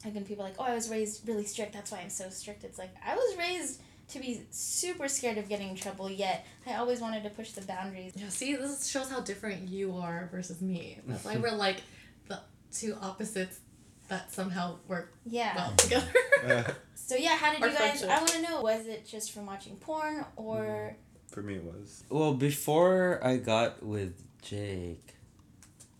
[0.04, 1.72] like when people are like, oh, I was raised really strict.
[1.72, 2.64] That's why I'm so strict.
[2.64, 6.10] It's like I was raised to be super scared of getting in trouble.
[6.10, 8.12] Yet I always wanted to push the boundaries.
[8.16, 10.98] Yeah, see, this shows how different you are versus me.
[11.06, 11.82] That's why we're like
[12.28, 12.40] the
[12.72, 13.60] two opposites
[14.08, 15.54] that somehow work Yeah.
[15.54, 16.76] well together.
[16.94, 18.00] So yeah, how did Our you guys?
[18.00, 18.10] friendship.
[18.10, 18.60] I want to know.
[18.62, 20.96] Was it just from watching porn, or mm-hmm.
[21.30, 22.02] For me, it was.
[22.08, 25.14] Well, before I got with Jake,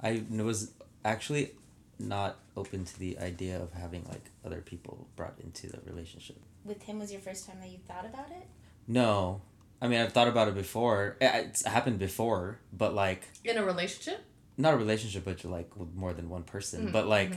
[0.03, 0.73] I was
[1.05, 1.53] actually
[1.99, 6.37] not open to the idea of having like other people brought into the relationship.
[6.65, 8.47] With him was your first time that you thought about it?
[8.89, 9.43] No,
[9.81, 11.17] I mean I've thought about it before.
[11.21, 14.25] It- It's happened before, but like In a relationship?
[14.57, 16.89] not a relationship, but like with more than one person.
[16.89, 17.33] Mm, But like,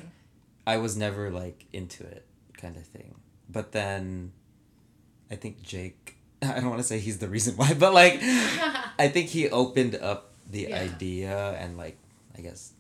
[0.66, 2.26] I was never like into it,
[2.58, 3.16] kind of thing.
[3.50, 4.32] But then,
[5.30, 6.12] I think Jake.
[6.56, 9.96] I don't want to say he's the reason why, but like, I think he opened
[9.96, 10.80] up the Yeah.
[10.80, 11.98] idea and like,
[12.38, 12.74] I guess,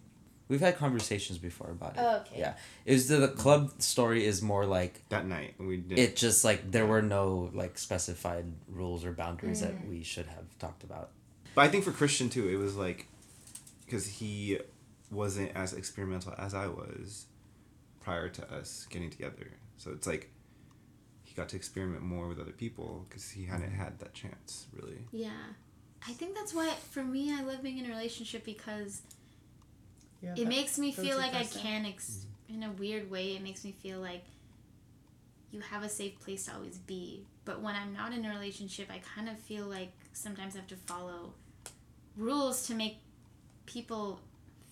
[0.49, 1.99] we've had conversations before about it.
[2.01, 2.39] Oh, okay.
[2.39, 2.53] Yeah,
[2.85, 5.97] it was the, the club story is more like That night we did.
[5.99, 9.67] it just like there were no like specified rules or boundaries Mm.
[9.67, 11.09] that we should have talked about.
[11.55, 13.07] But I think for Christian too, it was like,
[13.85, 14.59] because he
[15.11, 17.25] wasn't as experimental as I was
[18.01, 19.51] prior to us getting together.
[19.77, 20.29] So it's like
[21.33, 24.99] he got to experiment more with other people because he hadn't had that chance really.
[25.11, 25.31] Yeah.
[26.07, 29.01] I think that's why, for me, I love being in a relationship because
[30.21, 32.63] Yeah, it makes me feel like I can, ex- mm-hmm.
[32.63, 34.25] in a weird way, it makes me feel like
[35.51, 37.25] you have a safe place to always be.
[37.45, 40.67] But when I'm not in a relationship, I kind of feel like sometimes I have
[40.67, 41.33] to follow
[42.17, 42.97] rules to make
[43.65, 44.19] people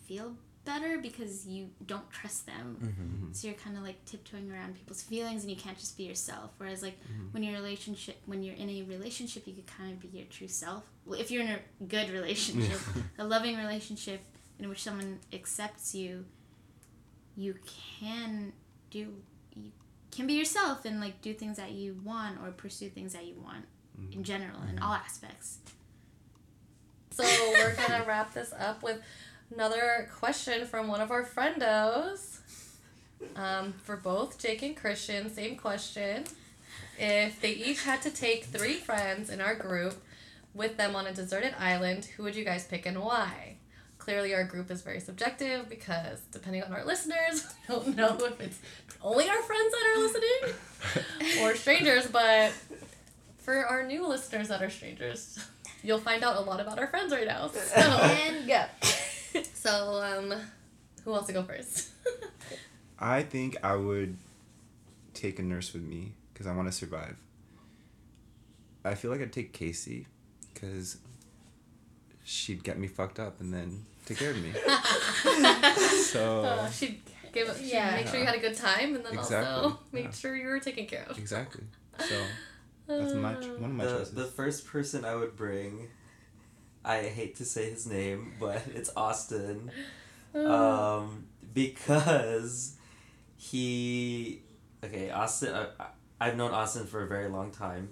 [0.05, 2.78] feel better because you don't trust them.
[2.82, 3.34] Mm-hmm.
[3.34, 6.51] So you're kind of like tiptoeing around people's feelings and you can't just be yourself.
[6.57, 7.28] Whereas like mm-hmm.
[7.32, 10.18] when you're in a relationship, when you're in a relationship, you could kind of be
[10.18, 10.84] your true self.
[11.05, 12.80] Well, if you're in a good relationship,
[13.18, 14.22] a loving relationship
[14.59, 16.26] in which someone accepts you,
[17.36, 17.55] you
[17.99, 18.53] can
[18.89, 19.14] do
[19.55, 19.72] you
[20.12, 23.36] can be yourself and like do things that you want or pursue things that you
[23.43, 23.66] want
[23.99, 24.14] mm-hmm.
[24.14, 24.84] in general in mm-hmm.
[24.84, 25.59] all aspects.
[27.12, 29.01] So we're gonna wrap this up with
[29.54, 32.39] another question from one of our friendos.
[33.36, 36.24] Um, for both Jake and Christian, same question.
[36.97, 39.95] If they each had to take three friends in our group
[40.54, 43.58] with them on a deserted island, who would you guys pick and why?
[43.99, 48.41] Clearly, our group is very subjective because depending on our listeners, we don't know if
[48.41, 48.60] it's
[49.02, 52.52] only our friends that are listening or strangers, but
[53.38, 55.38] for our new listeners that are strangers,
[55.84, 57.47] you'll find out a lot about our friends right now.
[57.47, 58.66] So, And go.
[59.54, 60.34] so um,
[61.04, 61.90] who wants to go first?
[63.00, 64.18] I think I would
[65.14, 67.16] take a nurse with me because I want to survive.
[68.84, 70.08] I feel like I'd take Casey
[70.54, 70.98] because
[72.24, 74.52] she'd get me fucked up and then take care of me.
[76.04, 77.02] so Uh, she'd
[77.32, 77.96] give, she'd Yeah.
[77.96, 80.12] make sure you had a good time, and then also Exactly, make yeah.
[80.12, 81.18] sure you were taken care of.
[81.18, 81.64] exactly.
[82.00, 82.16] So
[82.88, 84.14] that's my ch- one of my the, choices.
[84.14, 85.88] the first person I would bring,
[86.84, 89.72] I hate to say his name, but it's Austin.
[90.34, 92.78] Um, because
[93.36, 94.42] he,
[94.82, 95.54] okay, Austin.
[95.54, 95.88] I, I-
[96.22, 97.90] I've known Austin for a very long time,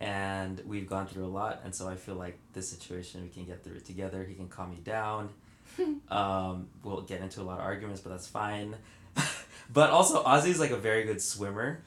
[0.00, 3.44] and we've gone through a lot, and so I feel like this situation we can
[3.44, 4.24] get through it together.
[4.24, 5.28] He can calm me down.
[6.10, 8.74] um, we'll get into a lot of arguments, but that's fine.
[9.72, 11.82] but also, Ozzy's like a very good swimmer,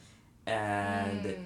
[0.46, 1.24] and.
[1.24, 1.36] Mm.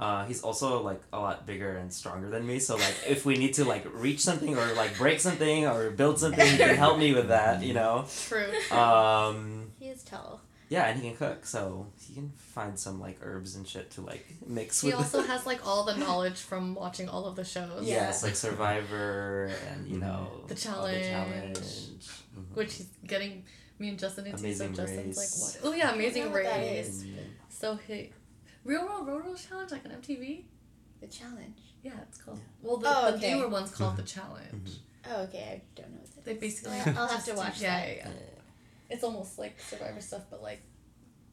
[0.00, 2.58] Uh, he's also like a lot bigger and stronger than me.
[2.58, 6.18] So like, if we need to like reach something or like break something or build
[6.18, 7.62] something, he can help me with that.
[7.62, 8.06] You know.
[8.28, 8.48] True.
[8.76, 10.40] Um, He is tall.
[10.70, 14.00] yeah, and he can cook, so he can find some like herbs and shit to
[14.00, 14.94] like mix he with.
[14.96, 17.82] He also has like all the knowledge from watching all of the shows.
[17.84, 21.04] yes, like Survivor and you know The all challenge.
[21.06, 21.58] challenge.
[21.58, 22.54] Mhm.
[22.54, 23.44] Which he's getting
[23.78, 24.38] me and Justin into.
[24.38, 25.54] Amazing so Justin's Race.
[25.56, 25.72] like, what?
[25.72, 27.04] Oh yeah, Amazing I don't know what that Race.
[27.48, 28.12] So he,
[28.64, 30.44] Real World Road Rules Challenge, like on MTV.
[31.00, 31.58] The challenge.
[31.82, 32.40] Yeah, it's called.
[32.60, 34.20] Well, the, Oh, the newer one's called the mm-hmm.
[34.20, 34.70] challenge.
[34.70, 35.12] Mm-hmm.
[35.12, 35.38] Oh, okay.
[35.38, 36.38] I don't know what that They is.
[36.38, 36.78] basically.
[36.78, 37.96] I'll I'll have to watch yeah, that.
[37.96, 40.60] Yeah, yeah, It's almost like Survivor stuff, but like,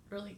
[0.09, 0.38] really,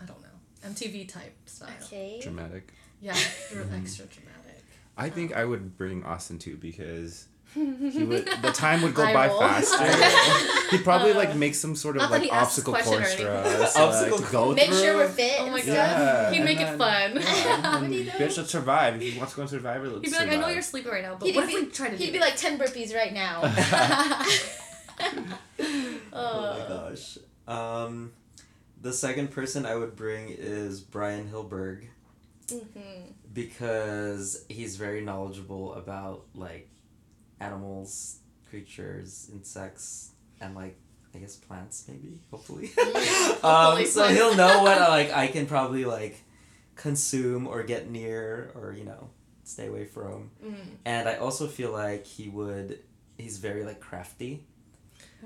[0.00, 1.68] I don't know, MTV type style.
[1.82, 2.20] Okay.
[2.22, 2.72] Dramatic.
[3.00, 3.74] Yeah, mm-hmm.
[3.74, 4.64] extra dramatic.
[4.96, 9.04] I think um, I would bring Austin too because he would the time would go
[9.04, 9.38] Eye by roll.
[9.40, 10.70] faster.
[10.76, 14.32] He'd probably like make some sort of like obstacle course for us Obstacle like, to
[14.32, 14.76] go Make through.
[14.80, 15.74] sure we're fit Oh and my stuff.
[15.76, 17.22] Yeah, He'd and make it then- fun.
[17.22, 18.10] Yeah, and Would he though?
[18.12, 18.96] bitch, let's survive.
[18.96, 20.90] If he wants to go on Survivor, let's He'd be like, I know you're sleeping
[20.92, 22.24] right now, but He'd what be, if we try to he'd do be that?
[22.30, 23.40] like 10 burpees right now.
[26.12, 27.18] Oh my gosh.
[27.46, 28.12] Um,
[28.80, 31.84] the second person I would bring is Brian Hilberg.
[32.48, 33.14] Mhm.
[33.32, 36.68] because he's very knowledgeable about like
[37.40, 40.78] animals, creatures, insects, and like
[41.14, 42.70] I guess plants maybe hopefully.
[43.42, 46.22] um, so he'll know what like I can probably like
[46.76, 49.10] consume or get near or you know
[49.44, 50.30] stay away from.
[50.44, 50.54] Mm.
[50.84, 52.80] And I also feel like he would.
[53.16, 54.44] He's very like crafty,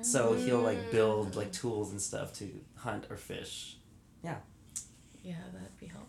[0.03, 3.79] so he'll like build like tools and stuff to hunt or fish.
[4.23, 4.37] Yeah.
[5.23, 6.08] Yeah, that'd be helpful.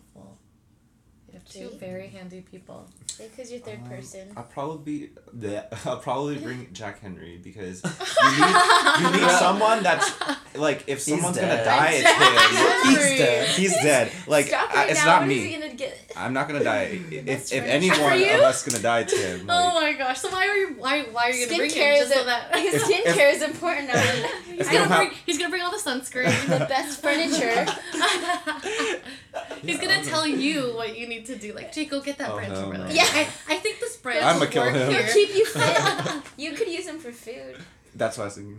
[1.52, 2.88] You two very handy people.
[3.18, 4.32] Because you're third Um, person.
[4.36, 8.54] I'll probably be the I'll probably bring Jack Henry because you need
[9.00, 10.10] you need someone that's
[10.54, 12.94] like if someone's gonna die, it's him.
[12.96, 13.48] He's dead.
[13.48, 14.12] He's dead.
[14.26, 15.18] Like Stop I- it's now.
[15.18, 15.56] not me.
[15.76, 16.12] get?
[16.16, 16.98] I'm not gonna die.
[17.10, 17.70] If, if right.
[17.70, 19.46] any For of us gonna die, it's him.
[19.48, 20.20] Oh my gosh!
[20.20, 22.50] So why are you why why are you gonna bring him is just so that
[22.54, 23.88] If- skincare is important.
[23.88, 24.00] Now.
[24.00, 26.32] he's gonna have- bring he's gonna bring all the sunscreen.
[26.46, 27.66] the best furniture.
[29.62, 31.52] he's gonna tell you what you need to do.
[31.52, 32.84] Like, Jake, go get that Oh, branch hell over no.
[32.86, 32.96] there.
[32.96, 33.04] Yeah.
[33.04, 34.24] I, I think this branch.
[34.24, 34.90] I'ma kill him.
[34.90, 35.02] Here.
[35.04, 36.22] He'll keep you fit.
[36.36, 37.56] you could use him for food.
[37.94, 38.58] that's what I was thinking.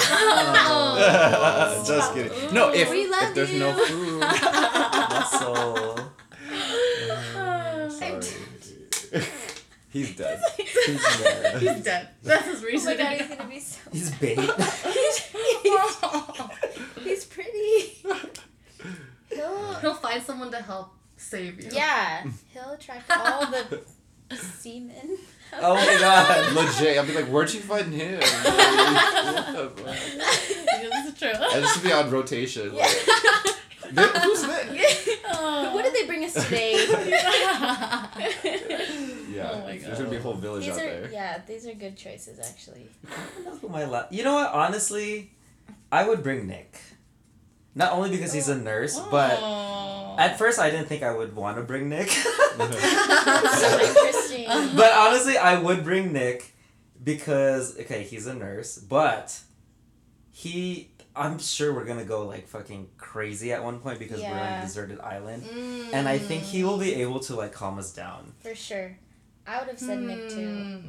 [0.00, 1.84] Oh.
[1.86, 2.54] Just kidding.
[2.54, 3.86] No, if We love if there's no you.
[3.86, 5.98] food, uh, Muscle.
[7.90, 8.20] sorry.
[9.90, 10.40] He's dead.
[10.58, 11.56] He's dead.
[11.60, 12.08] He's dead.
[12.22, 12.96] That's his Oh my reason.
[12.98, 13.80] god, he's gonna be so.
[13.90, 14.38] He's bait.
[17.02, 18.02] He's pretty.
[19.30, 20.92] He'll, He'll find someone to help
[21.28, 21.70] save you.
[21.72, 23.80] yeah, he'll attract all the
[24.36, 25.18] semen.
[25.60, 26.52] Oh my god.
[26.54, 28.20] Legit, I'll be like, where'd you find him?
[28.20, 28.24] What?
[30.80, 31.32] Yeah, this is true.
[31.34, 32.72] I just be on rotation.
[32.74, 32.82] Yeah.
[33.82, 35.20] Like, "Nick, who's Nick?
[35.28, 35.70] Oh.
[35.74, 36.86] what did they bring us today?
[39.30, 41.10] Yeah, Oh my there's gonna be a whole village these out are there.
[41.12, 42.88] yeah, these are good choices actually.
[43.06, 44.52] I don't know who my la- You know what?
[44.52, 45.32] Honestly,
[45.92, 46.78] I would bring Nick.
[47.74, 50.16] Not only because he's a nurse, but Oh.
[50.18, 52.10] at first I didn't think I would want to bring Nick.
[52.58, 52.64] So
[53.80, 54.46] interesting.
[54.76, 56.54] but honestly, I would bring Nick
[57.02, 59.38] because okay, he's a nurse, but
[60.32, 64.52] he I'm sure we're gonna go like fucking crazy at one point because we're on
[64.54, 65.42] a deserted island.
[65.44, 65.90] Mm.
[65.92, 68.32] And I think he will be able to like calm us down.
[68.40, 68.96] For sure.
[69.46, 70.82] I would have said Nick too.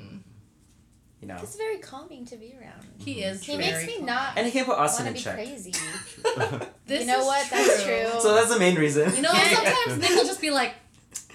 [1.21, 1.35] You know.
[1.35, 2.85] He's very calming to be around.
[2.97, 3.29] He mm-hmm.
[3.35, 3.43] is.
[3.43, 4.05] He very makes me cool.
[4.05, 5.35] not And he can put want Austin to in be check.
[5.35, 5.73] crazy.
[6.85, 7.49] This You know is what?
[7.51, 8.19] That's true.
[8.19, 9.15] So that's the main reason.
[9.15, 10.73] You know, sometimes Nick will just be like,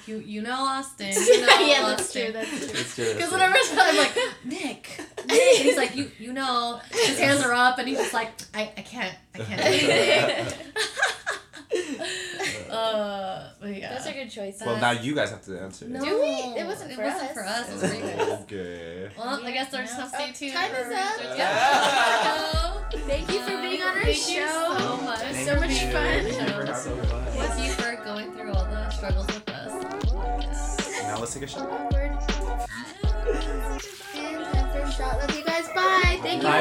[0.06, 1.12] "You, you know Austin.
[1.14, 2.22] You know yeah, that's Austin.
[2.24, 2.32] true.
[2.32, 2.80] That's true.
[2.80, 3.14] It's true.
[3.14, 7.52] Because whenever I'm like, Nick, Nick, and he's like, you, you know, his hands are
[7.52, 10.58] up, and he's just like, I, I can't, I can't do anything.
[12.70, 13.94] uh, but yeah.
[13.98, 14.62] Those are good choices.
[14.64, 15.86] well, now you guys have to answer.
[15.88, 16.26] no, Do we?
[16.28, 17.34] It wasn't it for wasn't us.
[17.34, 17.68] for us.
[17.68, 18.28] It was for you guys.
[18.42, 19.08] Okay.
[19.18, 19.96] Well, I guess there's Yeah.
[19.96, 20.52] some stay Oh, tuned.
[20.54, 21.20] time is up.
[21.36, 22.72] Yeah.
[23.06, 24.32] Thank you for being on our Thank show.
[24.32, 25.20] you so much.
[25.20, 25.76] It was Thank so much you.
[25.90, 26.04] fun.
[26.04, 27.02] Thank you for having me.
[27.38, 29.72] Thank you for going through all the struggles with us.
[31.02, 31.68] Now let's take a shot.
[31.70, 32.12] Awkward.
[34.14, 35.18] And time a shot.
[35.18, 35.66] Love you guys.
[35.74, 36.18] Bye.
[36.22, 36.48] Thank you.
[36.48, 36.60] Bye,